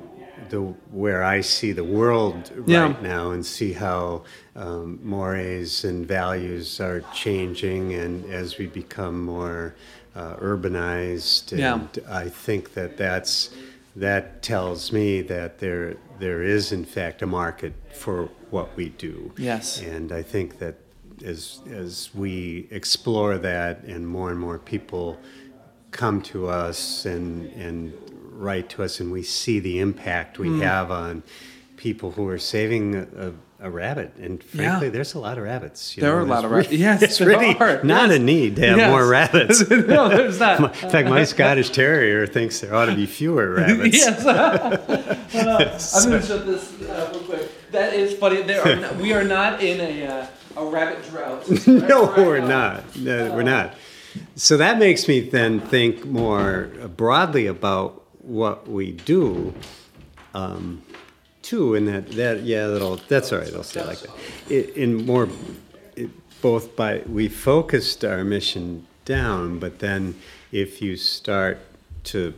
[0.51, 2.83] the where I see the world Yeah.
[2.87, 4.25] right now and see how
[4.57, 9.75] um, mores and values are changing, and as we become more
[10.15, 12.25] uh, urbanized, and Yeah.
[12.25, 13.51] I think that that's
[13.97, 19.33] that tells me that there there is in fact a market for what we do.
[19.37, 19.81] Yes.
[19.81, 20.77] And I think that
[21.25, 25.19] as as we explore that and more and more people
[25.91, 27.93] come to us and and
[28.33, 30.63] write to us and we see the impact we mm.
[30.63, 31.23] have on
[31.77, 34.93] people who are saving a, a, a rabbit and frankly Yeah.
[34.93, 35.97] there's a lot of rabbits.
[35.97, 36.73] you There know, are a lot of rabbits.
[36.73, 37.83] Yes, it's really are.
[37.85, 38.17] not Yes.
[38.17, 38.91] a need to have Yes.
[38.91, 39.71] more rabbits.
[39.71, 40.59] no, there's not.
[40.83, 43.97] In fact, my Scottish Terrier thinks there ought to be fewer rabbits.
[43.97, 44.27] yes.
[46.05, 47.71] I'm going to shut this uh, real quick.
[47.73, 48.43] That is funny.
[48.43, 51.49] There are not, we are not in a uh, a rabbit drought.
[51.67, 52.47] no, Right we're now.
[52.49, 52.97] not.
[52.97, 53.75] No, we're not.
[54.37, 59.55] So that makes me then think more broadly about what we do,
[60.35, 60.83] um,
[61.43, 61.75] too.
[61.75, 63.53] And that that yeah, that'll that's all right.
[63.55, 64.11] I'll say like that.
[64.51, 65.29] I- In more,
[65.97, 69.59] it, both by we focused our mission down.
[69.59, 70.15] But then
[70.53, 71.59] if you start
[72.05, 72.35] to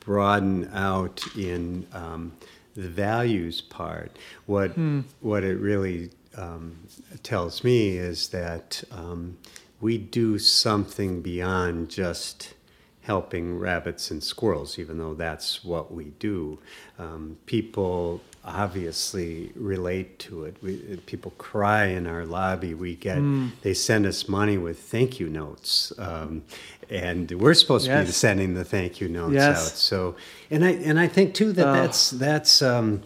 [0.00, 2.32] broaden out in um,
[2.74, 4.72] the values part, what
[5.20, 6.76] what it really um,
[7.22, 9.36] tells me is that um,
[9.80, 12.54] we do something beyond just
[13.02, 16.58] helping rabbits and squirrels, even though that's what we do.
[16.98, 20.56] Um, people obviously relate to it.
[20.62, 20.76] We,
[21.06, 22.74] people cry in our lobby.
[22.74, 23.20] We get
[23.62, 26.42] they send us money with thank you notes, um,
[26.90, 29.56] and we're supposed to be sending the thank you notes Yes.
[29.66, 29.72] out.
[29.78, 30.16] So,
[30.50, 31.72] and I and I think too that Oh.
[31.72, 33.02] that's that's um,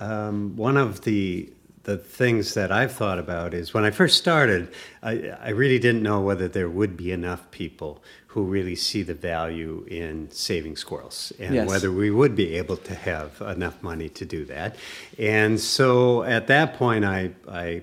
[0.00, 1.50] um, one of the
[1.84, 4.68] the things that I've thought about is when I first started,
[5.02, 9.14] I, I really didn't know whether there would be enough people who really see the
[9.14, 11.68] value in saving squirrels and Yes.
[11.68, 14.76] whether we would be able to have enough money to do that.
[15.18, 17.82] And so at that point, I, I,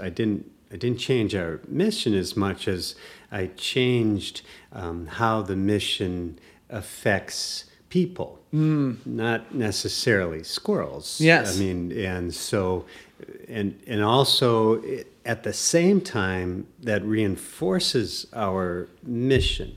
[0.00, 2.96] I didn't I didn't change our mission as much as
[3.30, 11.20] I changed um, how the mission affects people, not necessarily squirrels.
[11.20, 11.56] Yes.
[11.56, 12.84] I mean, and so,
[13.48, 19.76] and and also it- at the same time that reinforces our mission.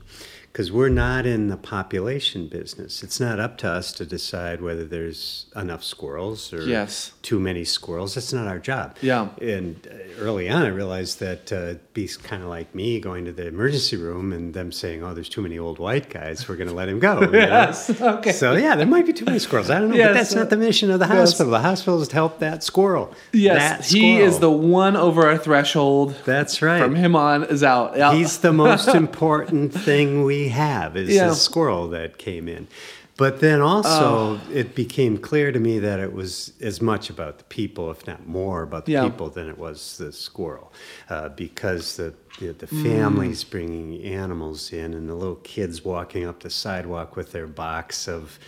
[0.52, 3.02] Because we're not in the population business.
[3.02, 7.12] It's not up to us to decide whether there's enough squirrels or Yes.
[7.22, 8.14] too many squirrels.
[8.14, 8.96] That's not our job.
[9.00, 9.28] Yeah.
[9.40, 11.74] And uh, early on, I realized that uh,
[12.22, 15.42] kind of like me going to the emergency room and them saying, "Oh, there's too
[15.42, 16.48] many old white guys.
[16.48, 17.38] We're going to let him go." you know?
[17.38, 17.90] Yes.
[18.18, 18.32] Okay.
[18.32, 19.68] So yeah, there might be too many squirrels.
[19.70, 21.14] I don't know, Yes, but that's uh, not the mission of the yes.
[21.16, 21.50] hospital.
[21.52, 23.12] The hospital is to help that squirrel.
[23.32, 26.14] Yes, That he is the one over our threshold.
[26.24, 26.80] That's right.
[26.80, 27.96] From him on is out.
[27.96, 28.14] Yeah.
[28.14, 31.30] He's the most important thing we have is Yeah.
[31.30, 32.68] the squirrel that came in.
[33.16, 37.44] But then also, it became clear to me that it was as much about the
[37.44, 39.02] people, if not more about the Yeah.
[39.02, 40.72] people, than it was the squirrel,
[41.10, 46.40] uh, because the the, the families bringing animals in and the little kids walking up
[46.40, 48.38] the sidewalk with their box of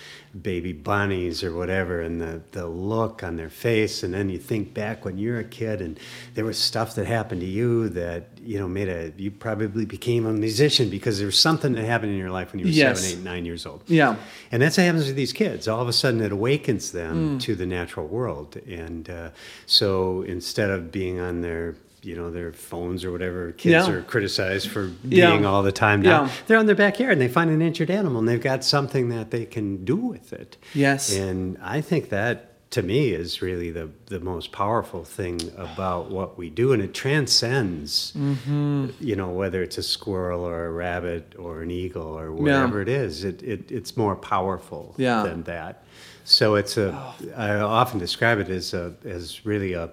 [0.42, 4.72] baby bunnies or whatever, and the the look on their face, and then you think
[4.72, 5.98] back when you're a kid and
[6.34, 10.26] there was stuff that happened to you that you know made a you probably became
[10.26, 13.00] a musician because there was something that happened in your life when you were Yes.
[13.00, 13.82] seven, eight, nine years old.
[13.88, 14.14] Yeah.
[14.52, 15.66] And that's what happens with these kids.
[15.66, 17.40] All of a sudden, it awakens them Mm.
[17.42, 18.56] to the natural world.
[18.68, 19.30] And uh,
[19.66, 23.90] so instead of being on their you know their phones or whatever kids Yeah.
[23.94, 25.30] are criticized for Yeah.
[25.32, 26.30] being all the time now Yeah.
[26.46, 29.30] they're on their backyard and they find an injured animal and they've got something that
[29.30, 31.14] they can do with it Yes.
[31.14, 36.38] and i think that to me is really the, the most powerful thing about what
[36.38, 38.86] we do and it transcends Mm-hmm.
[39.00, 42.88] you know whether it's a squirrel or a rabbit or an eagle or whatever it
[42.88, 45.22] is it, it it's more powerful Yeah.
[45.22, 45.84] than that
[46.24, 46.96] so it's a
[47.36, 49.90] I often describe it as a as really a,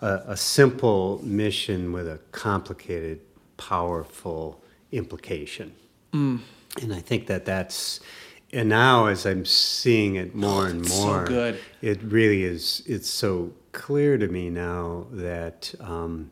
[0.00, 3.20] a a simple mission with a complicated
[3.56, 5.72] powerful implication
[6.12, 6.40] Mm.
[6.82, 8.00] and I think that that's
[8.52, 11.58] and now as I'm seeing it more and that's so more, good.
[11.82, 12.82] it really is.
[12.86, 16.30] It's so clear to me now that um,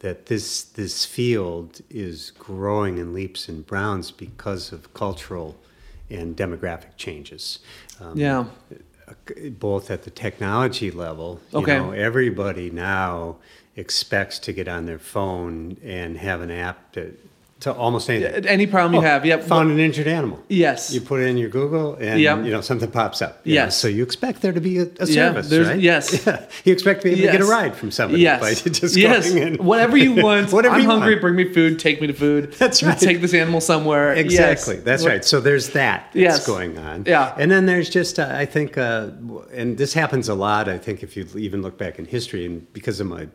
[0.00, 5.54] that this this field is growing in leaps and bounds because of cultural
[6.10, 7.60] and demographic changes.
[8.00, 8.46] Um, Yeah.
[9.58, 11.40] Both at the technology level.
[11.52, 11.78] You Okay.
[11.78, 13.36] know, everybody now
[13.76, 17.16] expects to get on their phone and have an app to,
[17.62, 18.44] to almost anything.
[18.46, 19.24] Any problem you Oh, have.
[19.24, 19.44] Yep.
[19.44, 20.40] Found an injured animal.
[20.48, 20.92] Yes.
[20.92, 22.44] You put it in your Google, and Yep.
[22.44, 23.40] you know something pops up.
[23.44, 23.62] you know.
[23.62, 23.76] Yes.
[23.76, 25.80] So you expect there to be a, a service, there's- right?
[25.80, 26.26] yes.
[26.26, 26.44] Yeah.
[26.64, 28.40] You expect to be able to get a ride from somebody Yes.
[28.40, 29.30] by just yes.
[29.32, 29.54] going in.
[29.64, 30.52] Whatever you want.
[30.52, 31.14] Whatever I'm hungry.
[31.14, 31.20] want.
[31.22, 31.78] Bring me food.
[31.78, 32.52] Take me to food.
[32.54, 32.98] That's right.
[32.98, 34.14] Take this animal somewhere.
[34.16, 34.24] Yes.
[34.24, 34.76] Exactly.
[34.76, 35.24] That's right.
[35.24, 36.46] So there's that that's Yes.
[36.46, 37.04] going on.
[37.06, 37.34] Yeah.
[37.38, 39.08] And then there's just, uh, I think, uh,
[39.52, 42.70] and this happens a lot, I think, if you even look back in history, and
[42.72, 43.28] because of my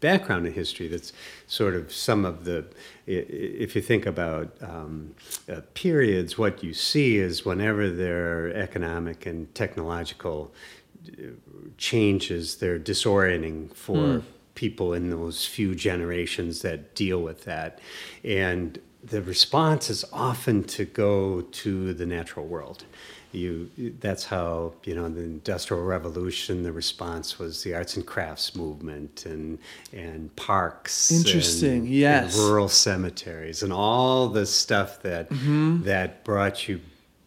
[0.00, 1.12] background in history, that's
[1.46, 2.66] sort of some of the,
[3.06, 5.14] if you think about um,
[5.50, 10.52] uh, periods, what you see is whenever there are economic and technological
[11.08, 11.22] uh,
[11.78, 14.22] changes, they're disorienting for
[14.54, 17.78] people in those few generations that deal with that.
[18.24, 22.84] And the response is often to go to the natural world.
[23.36, 23.70] You,
[24.00, 26.62] that's how you know the industrial revolution.
[26.62, 29.58] The response was the arts and crafts movement and
[29.92, 31.10] and parks.
[31.12, 32.36] Interesting, and- yes.
[32.36, 35.82] and rural cemeteries and all the stuff that Mm-hmm.
[35.84, 36.80] that brought you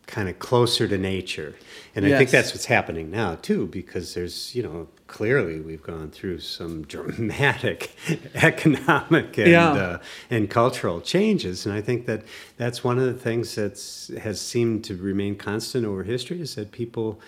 [0.07, 1.53] kind of closer to nature.
[1.95, 6.09] And I think that's what's happening now too, because there's you know clearly we've gone
[6.11, 7.91] through some dramatic
[8.35, 9.71] economic and Yeah.
[9.73, 9.97] uh,
[10.29, 12.21] and cultural changes, and I think that
[12.57, 16.71] that's one of the things that's has seemed to remain constant over history is that
[16.71, 17.19] people.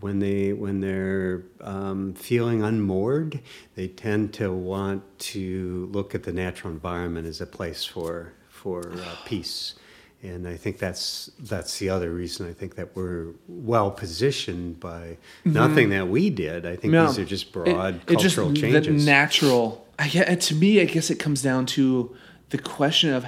[0.00, 3.40] When they when they're um, feeling unmoored,
[3.74, 5.00] they tend to want
[5.32, 9.76] to look at the natural environment as a place for for uh, peace.
[10.22, 15.16] And I think that's that's the other reason I think that we're well positioned by
[15.44, 16.66] nothing that we did.
[16.66, 17.06] I think Yeah.
[17.06, 17.68] these are just broad
[18.08, 18.50] It- it just- cultural
[18.82, 19.86] the natural.
[19.98, 22.14] I to me, I guess it comes down to
[22.50, 23.26] the question of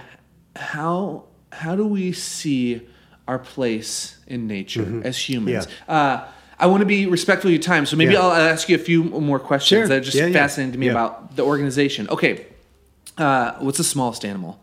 [0.57, 2.81] how how do we see
[3.29, 5.67] our place in nature as humans.
[5.89, 6.25] Uh,
[6.59, 8.23] I want to be respectful of your time, so maybe Mm-hmm.
[8.23, 8.29] Yeah.
[8.29, 9.89] I'll ask you a few more questions Sure.
[9.89, 10.33] that are just Yeah, yeah.
[10.33, 10.93] fascinating to me Yeah.
[10.93, 12.09] about the organization.
[12.09, 12.47] Okay,
[13.19, 14.61] uh, what's the smallest animal?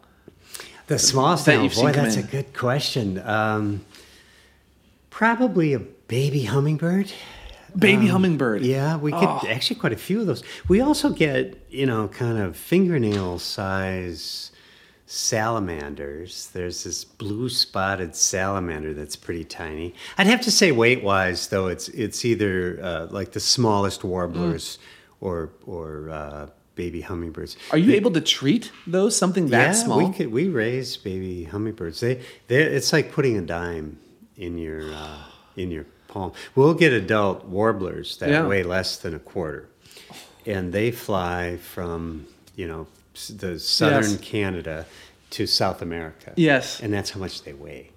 [0.88, 2.23] The smallest that animal, you've seen boy, that's in.
[2.26, 3.19] a good question.
[3.19, 3.86] Um,
[5.10, 7.12] probably a baby hummingbird.
[7.78, 8.62] Baby hummingbird.
[8.63, 9.41] Yeah, we get Oh.
[9.47, 10.43] actually quite a few of those.
[10.67, 14.52] We also get, you know, kind of fingernail size
[15.06, 16.50] salamanders.
[16.54, 19.93] There's this blue spotted salamander that's pretty tiny.
[20.17, 24.80] I'd have to say weight wise though, it's it's either uh, like the smallest warblers
[25.21, 26.47] or or uh,
[26.78, 27.58] baby hummingbirds.
[27.72, 29.98] Are you able to treat those something that yeah, small?
[29.98, 32.00] we could we raise baby hummingbirds.
[32.00, 33.98] They they it's like putting a dime
[34.38, 35.24] in your uh,
[35.58, 36.32] in your palm.
[36.56, 38.48] We'll get adult warblers that Yeah.
[38.48, 39.68] weigh less than a quarter,
[40.46, 42.88] and they fly from you know
[43.36, 44.18] the southern Yes.
[44.22, 44.86] Canada
[45.32, 46.32] to South America.
[46.38, 46.80] Yes.
[46.80, 47.90] and that's how much they weigh.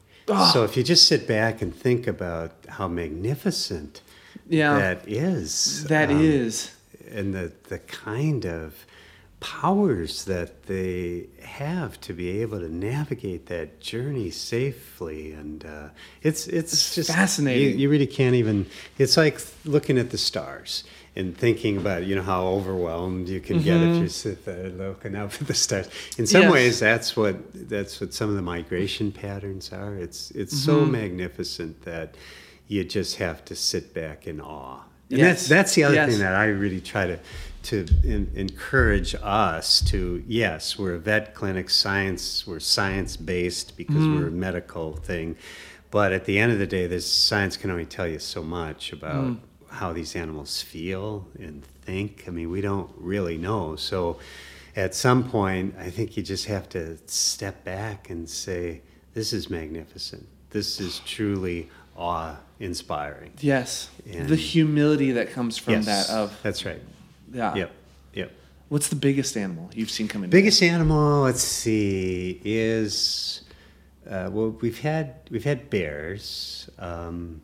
[0.52, 4.00] So if you just sit back and think about how magnificent
[4.48, 4.78] Yeah.
[4.78, 6.70] that is, That um, is.
[7.12, 8.86] And the the kind of
[9.40, 15.88] powers that they have to be able to navigate that journey safely and uh,
[16.22, 17.70] it's it's just fascinating.
[17.72, 18.66] you, you really can't even
[18.98, 20.84] it's like looking at the stars
[21.16, 25.16] and thinking about you know how overwhelmed you can get if you sit there looking
[25.16, 26.48] up at the stars in some Mm-hmm.
[26.50, 26.52] Yes.
[26.52, 27.36] ways that's what
[27.68, 30.92] that's what some of the migration patterns are it's it's so Mm-hmm.
[30.92, 32.14] magnificent that
[32.68, 35.40] you just have to sit back in awe and Yes.
[35.40, 36.10] that's that's the other Yes.
[36.10, 37.18] thing that I really try to
[37.62, 43.96] to in, encourage us to yes, we're a vet clinic science, we're science based because
[43.96, 44.16] Mm-hmm.
[44.18, 45.36] we're a medical thing,
[45.90, 48.92] but at the end of the day, this science can only tell you so much
[48.92, 49.38] about Mm.
[49.68, 52.24] how these animals feel and think.
[52.26, 53.76] I mean, we don't really know.
[53.76, 54.18] So,
[54.76, 58.80] at some point, I think you just have to step back and say,
[59.14, 60.26] "This is magnificent.
[60.50, 61.68] This is truly
[62.00, 63.88] awe-inspiring." yes.
[64.12, 66.82] And- the humility that comes from Yes, that of that's right.
[67.32, 67.54] yeah.
[67.54, 67.70] Yep.
[68.14, 68.32] Yep.
[68.68, 70.30] What's the biggest animal you've seen come in?
[70.30, 73.42] Biggest animal, let's see, is
[74.08, 76.68] uh, well, we've had we've had bears.
[76.78, 77.42] Um,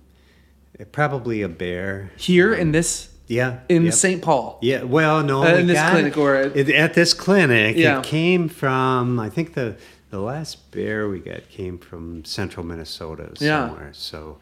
[0.92, 3.60] probably a bear here in this Yeah.
[3.68, 3.94] in yep.
[3.94, 4.20] St.
[4.22, 4.58] Paul.
[4.62, 4.82] Yeah.
[4.82, 5.42] Well, no.
[5.42, 7.98] Uh, we in this clinic or- it- at this clinic, Yeah.
[8.00, 9.18] it came from.
[9.18, 9.76] I think the
[10.16, 13.68] the last bear we got came from central Minnesota Yeah.
[13.68, 13.90] somewhere.
[13.92, 14.38] So.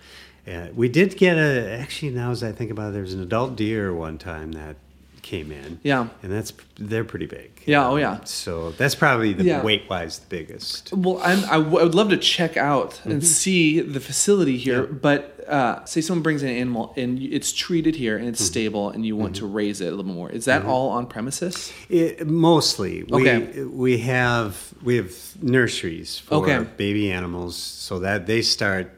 [0.47, 3.23] Uh, we did get a actually now as I think about it, there was an
[3.23, 4.77] adult deer one time that
[5.23, 5.81] came in.
[5.83, 6.09] Yeah.
[6.23, 7.51] and that's they're pretty big.
[7.65, 8.19] Yeah, oh, yeah.
[8.25, 9.63] So that's probably the Yeah.
[9.63, 10.93] weight wise the biggest.
[10.93, 14.83] Well, I'm, I, w- I would love to check out and see the facility here,
[14.83, 14.93] Mm-hmm.
[14.93, 14.99] Yeah.
[15.01, 18.47] but uh, say someone brings an animal and it's treated here and it's Mm-hmm.
[18.47, 20.31] stable and you want to raise it a little more.
[20.31, 21.73] Is that all on premises?
[21.89, 23.41] It, mostly, Okay.
[23.41, 26.67] we we have we have nurseries for Okay.
[26.77, 28.91] baby animals, so that they start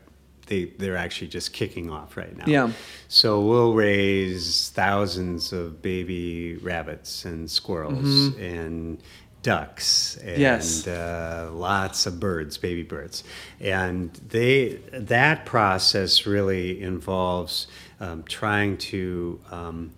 [0.47, 2.45] they they're actually just kicking off right now.
[2.47, 2.71] Yeah.
[3.09, 8.99] So we'll raise thousands of baby rabbits and squirrels and
[9.47, 10.39] ducks and.
[10.39, 10.89] Yes.
[10.89, 13.23] uh, lots of birds, baby birds,
[13.61, 17.69] and they that process really involves
[18.01, 19.93] um, trying to um,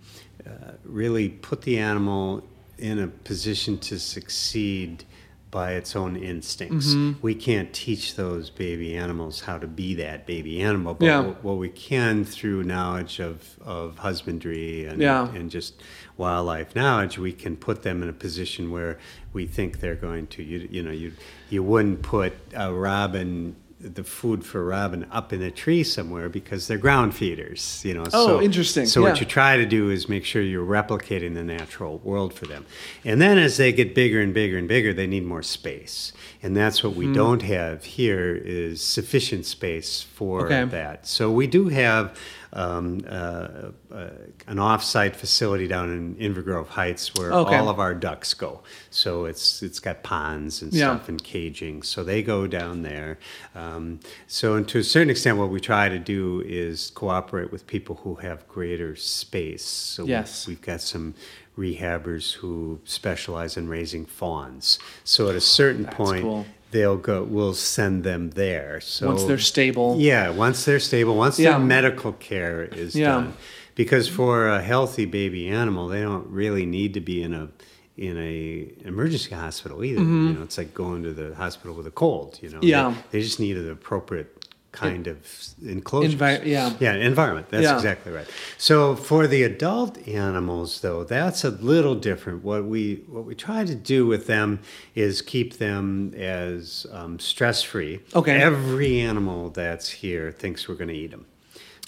[0.45, 2.43] uh, really put the animal
[2.77, 5.03] in a position to succeed
[5.51, 6.89] by its own instincts.
[6.89, 7.19] Mm-hmm.
[7.21, 11.21] We can't teach those baby animals how to be that baby animal, but Yeah.
[11.21, 15.33] what, what we can through knowledge of, of husbandry and, Yeah.
[15.33, 15.81] and just
[16.17, 18.99] wildlife knowledge, we can put them in a position where
[19.33, 20.43] we think they're going to.
[20.43, 21.13] You, you know, you
[21.49, 26.67] you wouldn't put a robin the food for robin up in a tree somewhere because
[26.67, 27.81] they're ground feeders.
[27.85, 28.03] You know.
[28.11, 28.85] Oh, so, interesting.
[28.85, 32.45] So what you try to do is make sure you're replicating the natural world for
[32.45, 32.65] them.
[33.05, 36.11] And then as they get bigger and bigger and bigger, they need more space.
[36.43, 37.13] And that's what we Hmm.
[37.13, 40.65] don't have here is sufficient space for Okay.
[40.65, 41.07] that.
[41.07, 42.17] So we do have
[42.53, 43.47] um, uh,
[43.93, 44.09] uh,
[44.47, 47.55] an off-site facility down in Inver Grove Heights where Okay.
[47.57, 48.61] all of our ducks go.
[48.89, 50.95] So it's it's got ponds and Yeah.
[50.95, 51.83] stuff and caging.
[51.83, 53.19] So they go down there.
[53.55, 57.67] Um, so and to a certain extent, what we try to do is cooperate with
[57.67, 59.63] people who have greater space.
[59.65, 60.47] So Yes.
[60.47, 61.13] we've got some
[61.57, 64.79] rehabbers who specialize in raising fawns.
[65.03, 66.45] So at a certain point, cool.
[66.71, 67.23] They'll go.
[67.23, 68.79] We'll send them there.
[68.81, 69.95] So Once they're stable.
[69.99, 71.51] yeah, once they're stable, once Yeah.
[71.51, 73.07] their medical care is Yeah.
[73.07, 73.33] done.
[73.75, 77.49] Because for a healthy baby animal, they don't really need to be in a
[77.97, 79.99] in a emergency hospital either.
[79.99, 82.39] You know, it's like going to the hospital with a cold.
[82.41, 82.67] You know, Mm-hmm.
[82.67, 82.93] Yeah.
[83.11, 84.38] they, they just need an appropriate
[84.71, 85.17] kind of
[85.65, 86.17] enclosure.
[86.17, 86.73] Envi- yeah.
[86.79, 87.49] yeah, environment.
[87.49, 87.75] That's Yeah.
[87.75, 88.27] exactly right.
[88.57, 92.43] So for the adult animals, though, that's a little different.
[92.43, 94.59] What we what we try to do with them
[94.95, 97.99] is keep them as um, stress free.
[98.15, 98.39] Okay.
[98.41, 101.25] Every animal that's here thinks we're going to eat them.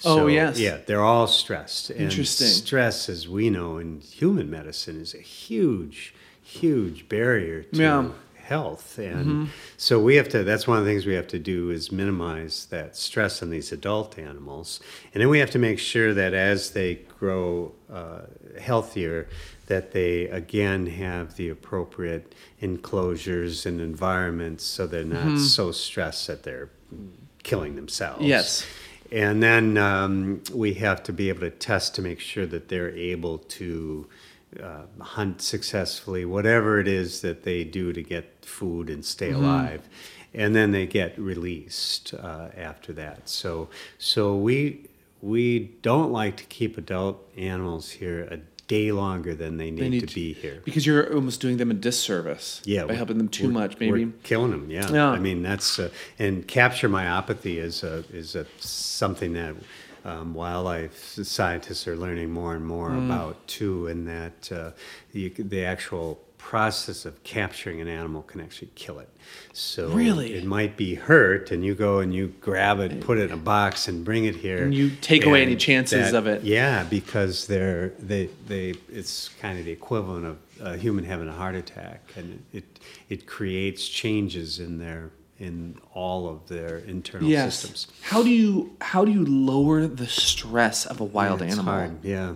[0.04, 0.58] Oh, yes.
[0.58, 1.90] Yeah, they're all stressed.
[1.90, 2.48] And Interesting.
[2.48, 6.12] Stress, as we know in human medicine, is a huge,
[6.42, 8.08] huge barrier to Yeah.
[8.42, 8.98] Health.
[8.98, 9.44] And Mm-hmm.
[9.76, 12.66] so we have to, that's one of the things we have to do is minimize
[12.66, 14.80] that stress on these adult animals.
[15.14, 18.22] And then we have to make sure that as they grow uh,
[18.60, 19.28] healthier,
[19.66, 25.38] that they again have the appropriate enclosures and environments so they're not Mm-hmm.
[25.38, 26.68] so stressed that they're
[27.42, 28.24] killing themselves.
[28.24, 28.66] Yes.
[29.10, 32.90] And then um, we have to be able to test to make sure that they're
[32.96, 34.06] able to
[34.60, 39.44] uh, hunt successfully, whatever it is that they do to get food and stay Mm-hmm.
[39.44, 39.88] alive.
[40.34, 43.28] And then they get released uh, after that.
[43.28, 44.88] So, so we
[45.20, 50.00] we don't like to keep adult animals here a day longer than they need, need
[50.00, 50.62] to to- be here.
[50.64, 52.62] because you're almost doing them a disservice.
[52.64, 54.10] Yeah, by helping them too much, maybe.
[54.22, 54.70] killing them.
[54.70, 54.90] Yeah.
[54.90, 55.10] Yeah.
[55.10, 59.54] I mean that's uh, and capture myopathy is a is a something that
[60.04, 63.06] um, wildlife scientists are learning more and more Mm.
[63.06, 64.70] about too, and that uh,
[65.12, 69.08] you, the actual process of capturing an animal can actually kill it.
[69.52, 70.34] So Really?
[70.34, 73.36] it might be hurt, and you go and you grab it, put it in a
[73.36, 76.42] box, and bring it here, And you take away any and chances of it.
[76.42, 81.32] Yeah, because they're they they it's kind of the equivalent of a human having a
[81.32, 82.64] heart attack, and it
[83.08, 85.10] it creates changes in their
[85.42, 87.58] in all of their internal Yes.
[87.58, 87.88] systems.
[88.02, 91.74] How do you how do you lower the stress of a wild Yeah, it's animal?
[91.74, 92.34] hard, Yeah,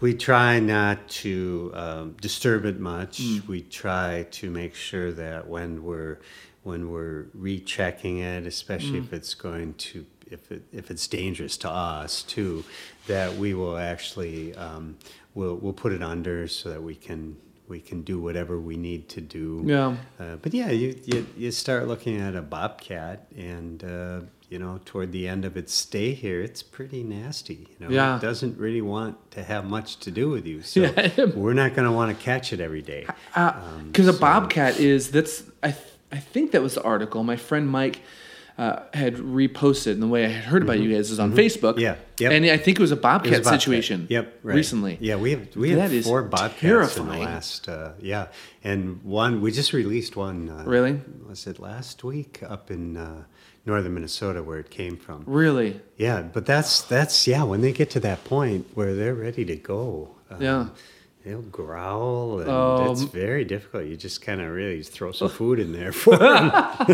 [0.00, 3.20] we try not to um, disturb it much.
[3.20, 3.46] Mm.
[3.46, 6.18] We try to make sure that when we're
[6.62, 9.04] when we're rechecking it, especially Mm.
[9.06, 12.64] if it's going to if it if it's dangerous to us too,
[13.06, 14.96] that we will actually um,
[15.34, 17.36] we'll we'll put it under so that we can
[17.68, 19.62] we can do whatever we need to do.
[19.66, 19.96] Yeah.
[20.20, 24.80] Uh, but yeah, you, you you start looking at a bobcat, and uh, you know,
[24.84, 27.66] toward the end of its stay here, it's pretty nasty.
[27.80, 28.16] You know, Yeah.
[28.16, 30.62] it doesn't really want to have much to do with you.
[30.62, 31.24] So Yeah.
[31.34, 33.06] we're not going to want to catch it every day.
[33.34, 37.36] because Um, a bobcat is that's I th- I think that was the article my
[37.36, 38.00] friend Mike
[38.58, 41.72] uh, had reposted and the way I had heard about you guys is on Facebook.
[41.72, 41.80] Mm-hmm.
[41.80, 42.32] Yeah, yep.
[42.32, 43.60] and I think it was a bobcat, was a bobcat.
[43.60, 44.06] situation.
[44.08, 44.54] Yep, right.
[44.54, 44.96] recently.
[45.00, 47.68] Yeah, we have we have That is four bobcats in the last.
[47.68, 48.28] Uh, yeah,
[48.64, 50.48] and one we just released one.
[50.48, 51.00] Uh, Really?
[51.28, 53.24] Was it last week up in uh,
[53.66, 55.24] northern Minnesota where it came from?
[55.26, 55.80] Really?
[55.98, 57.42] Yeah, but that's that's yeah.
[57.42, 60.68] When they get to that point where they're ready to go, um, Yeah.
[61.26, 63.84] They'll growl, and Um, it's very difficult.
[63.86, 66.44] You just kind of really throw some food in there for them.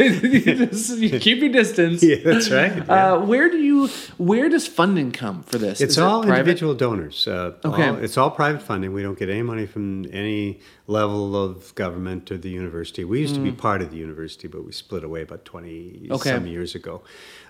[0.00, 2.02] you, just, you keep your distance.
[2.02, 2.76] yeah, that's right.
[2.76, 3.12] yeah.
[3.14, 3.88] Uh, where do you?
[4.18, 5.80] Where does funding come for this?
[5.80, 6.38] It's Is all private?
[6.40, 7.26] individual donors.
[7.26, 7.88] Uh, Okay.
[7.88, 8.92] all- it's all private funding.
[8.92, 10.58] We don't get any money from any
[10.88, 13.04] level of government or the university.
[13.04, 15.68] We used to be part of the university, but we split away about 20
[16.08, 16.10] Mm.
[16.16, 16.30] Okay.
[16.30, 17.02] some years ago.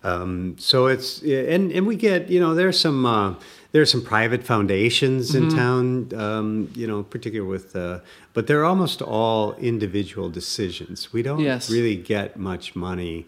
[0.05, 3.35] Um, so it's, and, and we get, you know, there's some, uh,
[3.73, 5.49] there's some private foundations Mm-hmm.
[5.51, 8.01] in town, um, you know, particularly with, uh,
[8.35, 11.13] but they're almost all individual decisions.
[11.13, 11.71] We don't Yes.
[11.71, 13.27] really get much money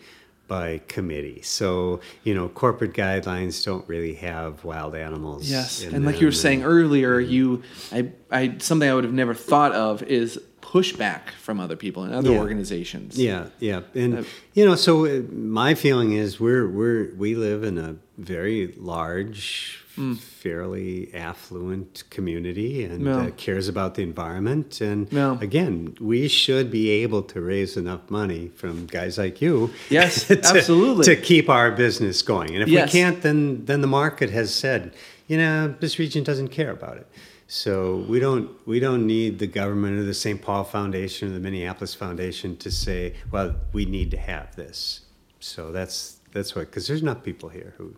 [0.48, 1.40] by committee.
[1.42, 5.48] So, you know, corporate guidelines don't really have wild animals.
[5.48, 7.62] Yes, and like you were saying earlier, you,
[7.92, 12.12] I, I, something I would have never thought of is pushback from other people and
[12.14, 12.38] other Yeah.
[12.38, 13.16] organizations.
[13.18, 14.22] Yeah, yeah, and Uh,
[14.54, 19.78] you know, so uh, my feeling is we're we're we live in a very large,
[19.96, 20.14] Hmm.
[20.14, 23.16] fairly affluent community, and Yeah.
[23.16, 24.80] uh, cares about the environment.
[24.80, 25.36] And Yeah.
[25.40, 29.70] again, we should be able to raise enough money from guys like you.
[29.88, 31.04] Yes, to, absolutely.
[31.06, 32.50] to keep our business going.
[32.54, 32.92] And if Yes.
[32.92, 34.92] we can't, then then the market has said,
[35.26, 37.06] you know, this region doesn't care about it.
[37.48, 40.40] So we don't we don't need the government or the St.
[40.40, 45.00] Paul Foundation or the Minneapolis Foundation to say, well, we need to have this.
[45.40, 47.96] So that's that's what because there's not people here who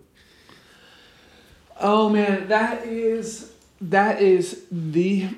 [1.82, 5.28] Oh man, that is that is the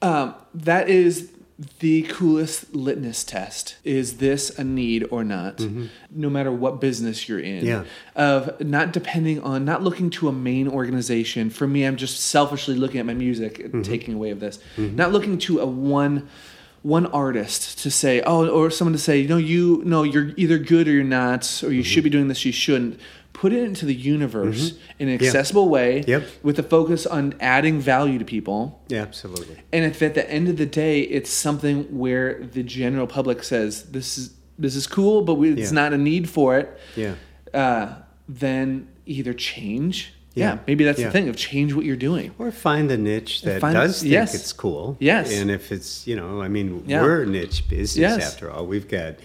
[0.00, 1.30] um, that is
[1.78, 3.76] the coolest litmus test.
[3.84, 5.60] Is this a need or not?
[6.10, 7.58] No matter what business you're in.
[7.64, 7.66] Mm-hmm.
[7.66, 7.84] Yeah.
[8.16, 11.50] Of not depending on not looking to a main organization.
[11.50, 13.76] For me, I'm just selfishly looking at my music Mm-hmm.
[13.76, 14.58] and taking away of this.
[14.76, 16.28] Not looking to a one
[16.82, 20.58] one artist to say, oh, or someone to say, you know, you no, you're either
[20.58, 22.98] good or you're not, or you should be doing this, you shouldn't.
[23.32, 26.10] Put it into the universe in an accessible way Mm-hmm.
[26.10, 26.28] Yep.
[26.42, 28.82] with a focus on adding value to people.
[28.88, 29.56] Yeah, absolutely.
[29.72, 33.84] And if at the end of the day it's something where the general public says
[33.90, 35.80] this is this is cool, but we, it's Yeah.
[35.82, 37.14] not a need for it, Yeah.
[37.54, 37.94] uh,
[38.28, 40.12] then either change.
[40.34, 40.58] Yeah, Yeah.
[40.66, 41.06] maybe that's Yeah.
[41.06, 42.32] the thing of change what you're doing.
[42.38, 44.34] Or find a niche that does think yes.
[44.34, 44.96] it's cool.
[45.00, 45.32] Yes.
[45.32, 47.02] And if it's, you know, I mean, Yeah.
[47.02, 48.32] we're a niche business Yes.
[48.32, 48.66] after all.
[48.66, 49.16] We've got,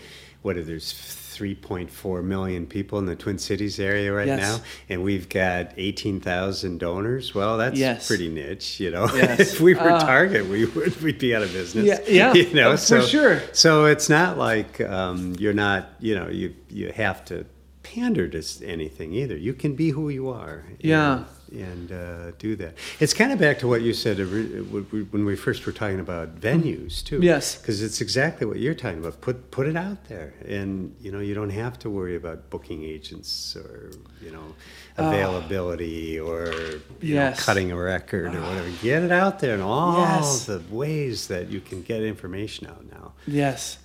[0.42, 0.92] what, are there's
[1.38, 4.40] 3.4 million people in the Twin Cities area right Yes.
[4.40, 7.36] now, and we've got 18,000 donors.
[7.36, 8.08] Well, that's Yes.
[8.08, 9.08] pretty niche, you know.
[9.14, 9.40] Yes.
[9.54, 11.86] if we were Uh, Target, we would we'd be out of business.
[11.86, 13.42] Yeah, yeah, you know, for so, sure.
[13.54, 17.46] So it's not like um, you're not, you know, you you have to
[17.84, 19.38] pander to anything either.
[19.38, 20.66] You can be who you are.
[20.80, 21.24] Yeah.
[21.52, 22.76] And, uh, do that.
[23.00, 27.04] It's kind of back to what you said when we- first were talking about venues
[27.04, 27.20] too.
[27.22, 27.56] Yes.
[27.58, 29.22] Because it's exactly what you're talking about.
[29.22, 32.84] Put put it out there, and you know you don't have to worry about booking
[32.84, 33.92] agents or
[34.22, 34.56] you know
[34.98, 36.46] availability or
[37.02, 37.22] you know.
[37.22, 37.46] Yes.
[37.46, 38.70] cutting a record or whatever.
[38.82, 40.46] Get it out there in all Yes.
[40.46, 43.14] the ways that you can get information out now.
[43.26, 43.78] Yes.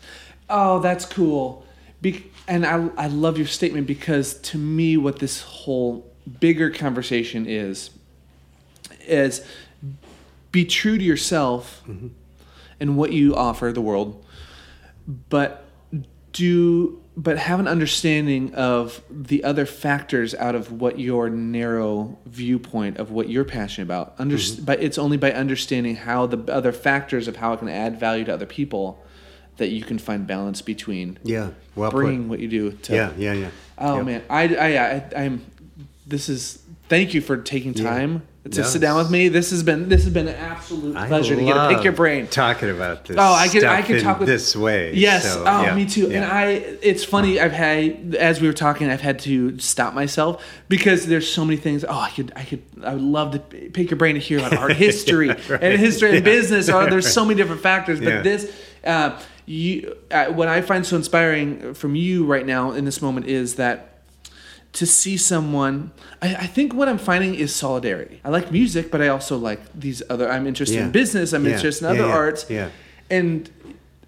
[0.49, 1.65] Oh, that's cool.
[2.01, 7.47] Be- and I, I love your statement because to me, what this whole bigger conversation
[7.47, 7.91] is,
[9.07, 9.45] is
[10.51, 12.09] be true to yourself mm-hmm.
[12.81, 14.25] and what you offer the world,
[15.29, 15.65] but
[16.33, 22.97] do but have an understanding of the other factors out of what your narrow viewpoint
[22.97, 24.15] of what you're passionate about.
[24.19, 24.65] Under, mm-hmm.
[24.65, 28.25] But it's only by understanding how the other factors of how it can add value
[28.25, 29.05] to other people
[29.59, 32.05] that you can find balance between Yeah, well put.
[32.05, 32.95] bringing what you do to.
[32.95, 33.51] Yeah, yeah, yeah.
[33.77, 35.45] Oh man, I, I, I, I'm.
[36.13, 36.59] This is.
[36.89, 37.85] Thank you for taking Yeah.
[37.85, 39.29] time to No, sit down with me.
[39.29, 42.27] This has been this has been an absolute pleasure to get to pick your brain.
[42.27, 43.17] Talking about this.
[43.19, 44.93] Oh, I could I could talk with this way.
[44.95, 45.25] Yes.
[45.25, 46.11] so, oh, yeah, me too.
[46.11, 46.17] yeah.
[46.17, 46.45] And I,
[46.83, 47.41] it's funny.
[47.41, 51.57] I've had as we were talking, I've had to stop myself because there's so many
[51.57, 51.83] things.
[51.83, 53.39] Oh, I could, I could, I would love to
[53.71, 56.69] pick your brain to hear about art history and history and business.
[56.69, 58.23] Or there's so many different factors, but Yeah.
[58.23, 58.53] this.
[58.85, 63.27] Uh, you, uh, what I find so inspiring from you right now in this moment
[63.27, 63.92] is that
[64.73, 65.91] to see someone
[66.23, 69.61] I, I think what i'm finding is solidarity i like music but i also like
[69.79, 70.85] these other i'm interested Yeah.
[70.87, 71.53] in business i'm Yeah.
[71.55, 72.69] interested in Yeah, other arts Yeah.
[73.11, 73.51] and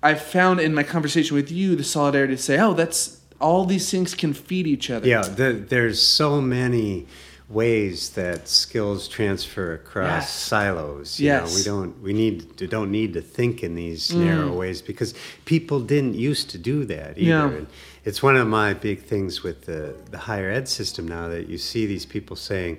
[0.02, 3.90] i found in my conversation with you the solidarity to say oh that's all these
[3.90, 7.06] things can feed each other Yeah, the, there's so many
[7.48, 10.30] ways that skills transfer across Yes.
[10.30, 11.20] silos.
[11.20, 11.50] You Yes.
[11.50, 14.24] know, we don't we need to don't need to think in these mm.
[14.24, 15.12] narrow ways because
[15.44, 17.28] people didn't used to do that either.
[17.28, 17.48] Yeah.
[17.50, 17.66] And
[18.04, 21.58] it's one of my big things with the, the higher ed system now that you
[21.58, 22.78] see these people saying,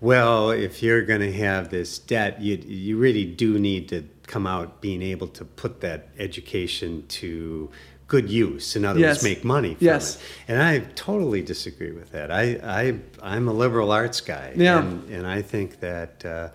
[0.00, 4.46] well, if you're going to have this debt, you you really do need to come
[4.46, 7.70] out being able to put that education to
[8.08, 8.76] good use.
[8.76, 9.16] In other Yes.
[9.16, 10.16] words, make money from Yes.
[10.16, 10.22] it.
[10.48, 12.30] And I totally disagree with that.
[12.30, 14.52] I, I I'm a liberal arts guy.
[14.54, 14.80] Yeah.
[14.80, 16.48] And, and I think that uh,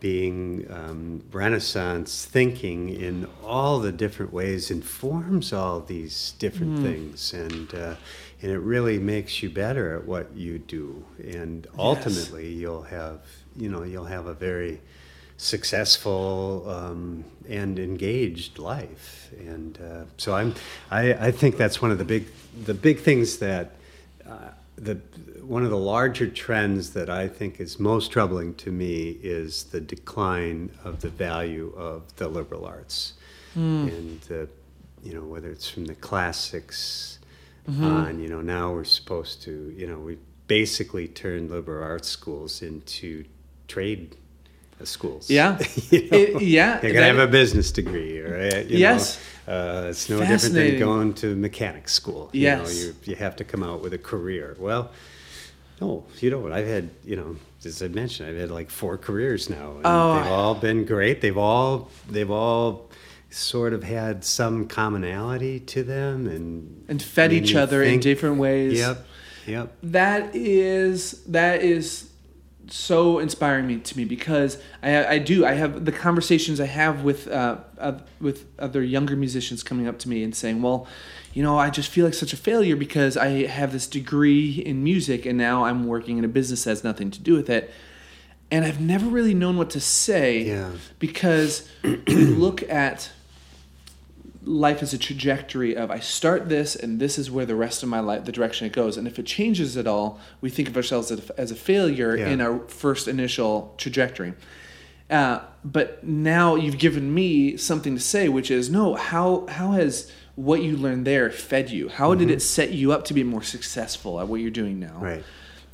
[0.00, 6.82] being um, Renaissance thinking in all the different ways informs all these different Hmm.
[6.84, 7.94] things, and uh,
[8.40, 11.04] and it really makes you better at what you do.
[11.18, 13.20] And ultimately, you'll have
[13.56, 14.80] you know you'll have a very
[15.36, 19.30] successful um, and engaged life.
[19.38, 20.54] And uh, so I'm
[20.90, 22.26] I, I think that's one of the big
[22.64, 23.72] the big things that
[24.28, 24.98] uh, the
[25.48, 29.80] one of the larger trends that I think is most troubling to me is the
[29.80, 33.14] decline of the value of the liberal arts,
[33.54, 34.48] and the,
[35.02, 37.18] you know whether it's from the classics
[37.80, 38.20] on.
[38.20, 43.24] You know now we're supposed to you know we basically turned liberal arts schools into
[43.68, 44.16] trade
[44.80, 45.28] uh, schools.
[45.30, 45.58] Yeah.
[45.90, 46.16] You know?
[46.18, 48.66] It- yeah, You're gonna have a business degree, right?
[48.66, 49.18] You Yes.
[49.46, 49.54] Know?
[49.54, 52.28] Uh, it's no different than going to mechanic school.
[52.34, 52.60] You Yes.
[52.62, 54.54] know, you, you have to come out with a career.
[54.58, 54.90] Well,
[55.80, 56.52] no, you don't.
[56.52, 59.72] I've had, you know, as I mentioned, I've had like four careers now.
[59.76, 60.14] And Oh.
[60.16, 61.20] they've all been great.
[61.20, 62.90] They've all they've all
[63.30, 68.78] sort of had some commonality to them and and fed each other in different ways
[68.78, 69.06] Yep.
[69.46, 69.76] Yep.
[69.82, 72.08] that is that is
[72.70, 77.02] so inspiring me to me because I, I do I have the conversations I have
[77.02, 80.86] with uh, uh, with other younger musicians coming up to me and saying, well,
[81.34, 84.82] you know, I just feel like such a failure because I have this degree in
[84.82, 87.70] music and now I'm working in a business that has nothing to do with it.
[88.50, 90.70] And I've never really known what to say Yeah.
[90.98, 93.10] because we look at
[94.44, 97.88] life as a trajectory of I start this and this is where the rest of
[97.90, 100.76] my life the direction it goes and if it changes at all we think of
[100.76, 102.28] ourselves as a, as a failure Yeah.
[102.28, 104.32] in our first initial trajectory
[105.10, 110.10] uh, but now you've given me something to say which is no how how has
[110.38, 112.38] what you learned there fed you how did it mm-hmm.
[112.40, 115.24] set you up to be more successful at what you're doing now Right.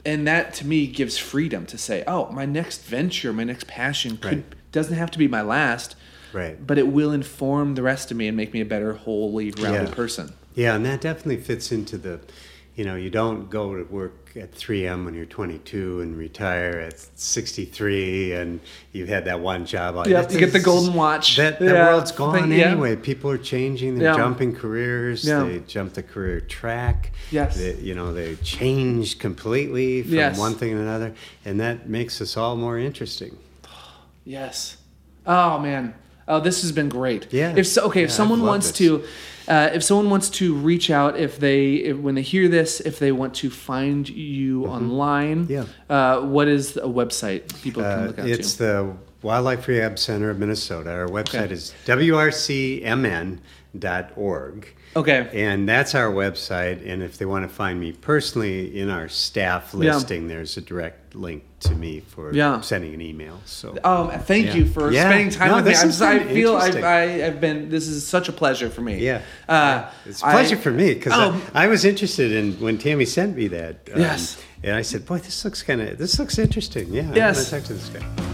[0.07, 4.17] and that to me gives freedom to say, oh, my next venture, my next passion
[4.17, 4.73] could Right.
[4.73, 5.97] doesn't have to be my last,
[6.33, 6.57] Right.
[6.67, 9.89] but it will inform the rest of me and make me a better, wholly rounded
[9.91, 9.95] Yeah.
[9.95, 10.33] person.
[10.55, 12.21] Yeah, and that definitely fits into the,
[12.77, 16.99] you know, you don't go to work at 3M when you're 22 and retire at
[16.99, 18.59] 63 and
[18.93, 19.95] you've had that one job.
[19.97, 21.37] all- Yep, you have to get the golden watch.
[21.37, 22.71] That, that Yeah, world's gone yeah.
[22.71, 22.97] anyway.
[22.97, 23.95] People are changing.
[23.97, 24.17] They're Yeah.
[24.17, 25.23] jumping careers.
[25.23, 27.13] They jump the career track.
[27.31, 27.57] Yes.
[27.57, 30.37] They, you know, they change completely from Yes.
[30.39, 31.13] one thing to another.
[31.45, 33.37] And that makes us all more interesting.
[34.25, 34.79] Yes.
[35.27, 35.95] Oh man.
[36.27, 37.29] Oh, this has been great.
[37.33, 37.53] Yeah.
[37.57, 39.05] If so, okay, if someone wants to,
[39.49, 42.99] uh, if someone wants to reach out, if they if, when they hear this, if
[42.99, 45.53] they want to find you online, Mm-hmm.
[45.53, 45.65] Yeah.
[45.89, 48.59] Uh, what is a website people can Uh, look out it's to?
[48.63, 50.91] the Wildlife Rehab Center of Minnesota.
[50.91, 51.55] Our website Okay.
[51.55, 51.73] is
[53.75, 54.75] wrcmn.org.
[54.97, 55.29] Okay.
[55.33, 56.87] And that's our website.
[56.89, 59.95] And if they want to find me personally in our staff Yeah.
[59.95, 62.61] listing, there's a direct link to me for Yeah.
[62.61, 63.41] sending an email.
[63.45, 64.55] So Um, thank Yeah.
[64.55, 65.09] you for Yeah.
[65.09, 65.71] spending time No, with me.
[65.73, 66.83] this I'm has so- I feel I've.
[66.85, 67.71] I, I've been.
[67.71, 68.99] This is such a pleasure for me.
[68.99, 71.41] yeah, Uh, it's a pleasure I- for me because Oh.
[71.55, 73.89] I, I was interested in when Tammy sent me that.
[73.95, 74.37] um, Yes.
[74.63, 77.11] And I said, "Boy, this looks kind of this looks interesting." Yeah.
[77.15, 77.51] Yes.
[77.51, 78.34] gonna talk to this guy.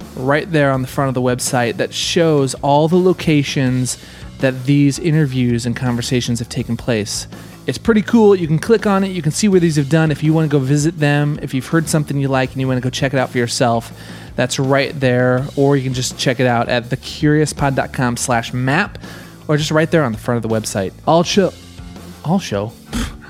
[0.15, 3.97] right there on the front of the website that shows all the locations
[4.39, 7.27] that these interviews and conversations have taken place.
[7.67, 8.35] It's pretty cool.
[8.35, 10.11] You can click on it, you can see where these have done.
[10.11, 12.67] If you want to go visit them, if you've heard something you like and you
[12.67, 13.93] want to go check it out for yourself,
[14.35, 15.45] that's right there.
[15.55, 18.97] Or you can just check it out at thecuriouspod.com slash map
[19.47, 20.93] or just right there on the front of the website.
[21.07, 21.53] I'll show.
[22.25, 22.73] I'll show.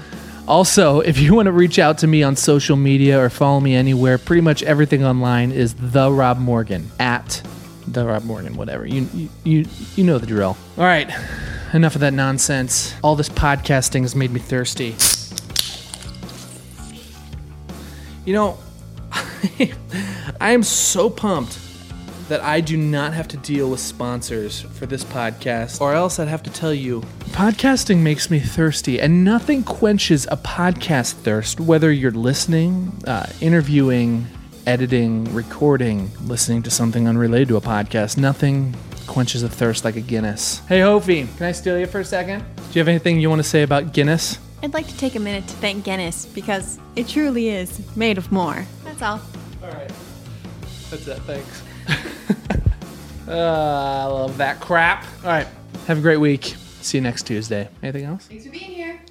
[0.48, 3.76] Also, if you want to reach out to me on social media or follow me
[3.76, 7.42] anywhere, pretty much everything online is the Rob Morgan at
[7.88, 8.86] the Rob Morgan, whatever.
[8.86, 9.66] You you
[9.96, 10.58] you, know the drill.
[10.78, 11.10] All right,
[11.74, 12.94] enough of that nonsense.
[13.04, 14.96] All this podcasting has made me thirsty.
[18.26, 18.58] You know,
[20.42, 21.58] I am so pumped
[22.32, 26.30] that I do not have to deal with sponsors for this podcast, or else I'd
[26.30, 27.02] have to tell you
[27.32, 34.28] podcasting makes me thirsty, and nothing quenches a podcast thirst, whether you're listening, uh, interviewing,
[34.66, 38.16] editing, recording, listening to something unrelated to a podcast.
[38.16, 38.78] Nothing
[39.08, 40.60] quenches a thirst like a Guinness.
[40.70, 42.46] Hey, Hofi, can I steal you for a second?
[42.56, 44.40] Do you have anything you want to say about Guinness?
[44.64, 48.32] I'd like to take a minute to thank Guinness because it truly is made of
[48.32, 48.66] more.
[48.86, 49.20] That's all.
[49.62, 49.92] All right.
[50.90, 51.20] That's it.
[51.24, 51.64] Thanks.
[51.88, 55.06] Uh, I love that crap.
[55.24, 55.48] All right.
[55.88, 56.56] Have a great week.
[56.82, 57.70] See you next Tuesday.
[57.84, 58.28] Anything else?
[58.28, 59.02] Thanks for being here.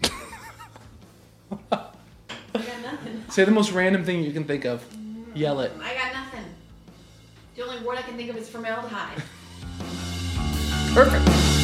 [3.31, 4.85] Say the most random thing you can think of.
[5.35, 5.73] Yell it.
[5.81, 6.45] I got nothing.
[7.55, 9.23] The only word I can think of is formaldehyde.
[10.95, 11.60] Perfect.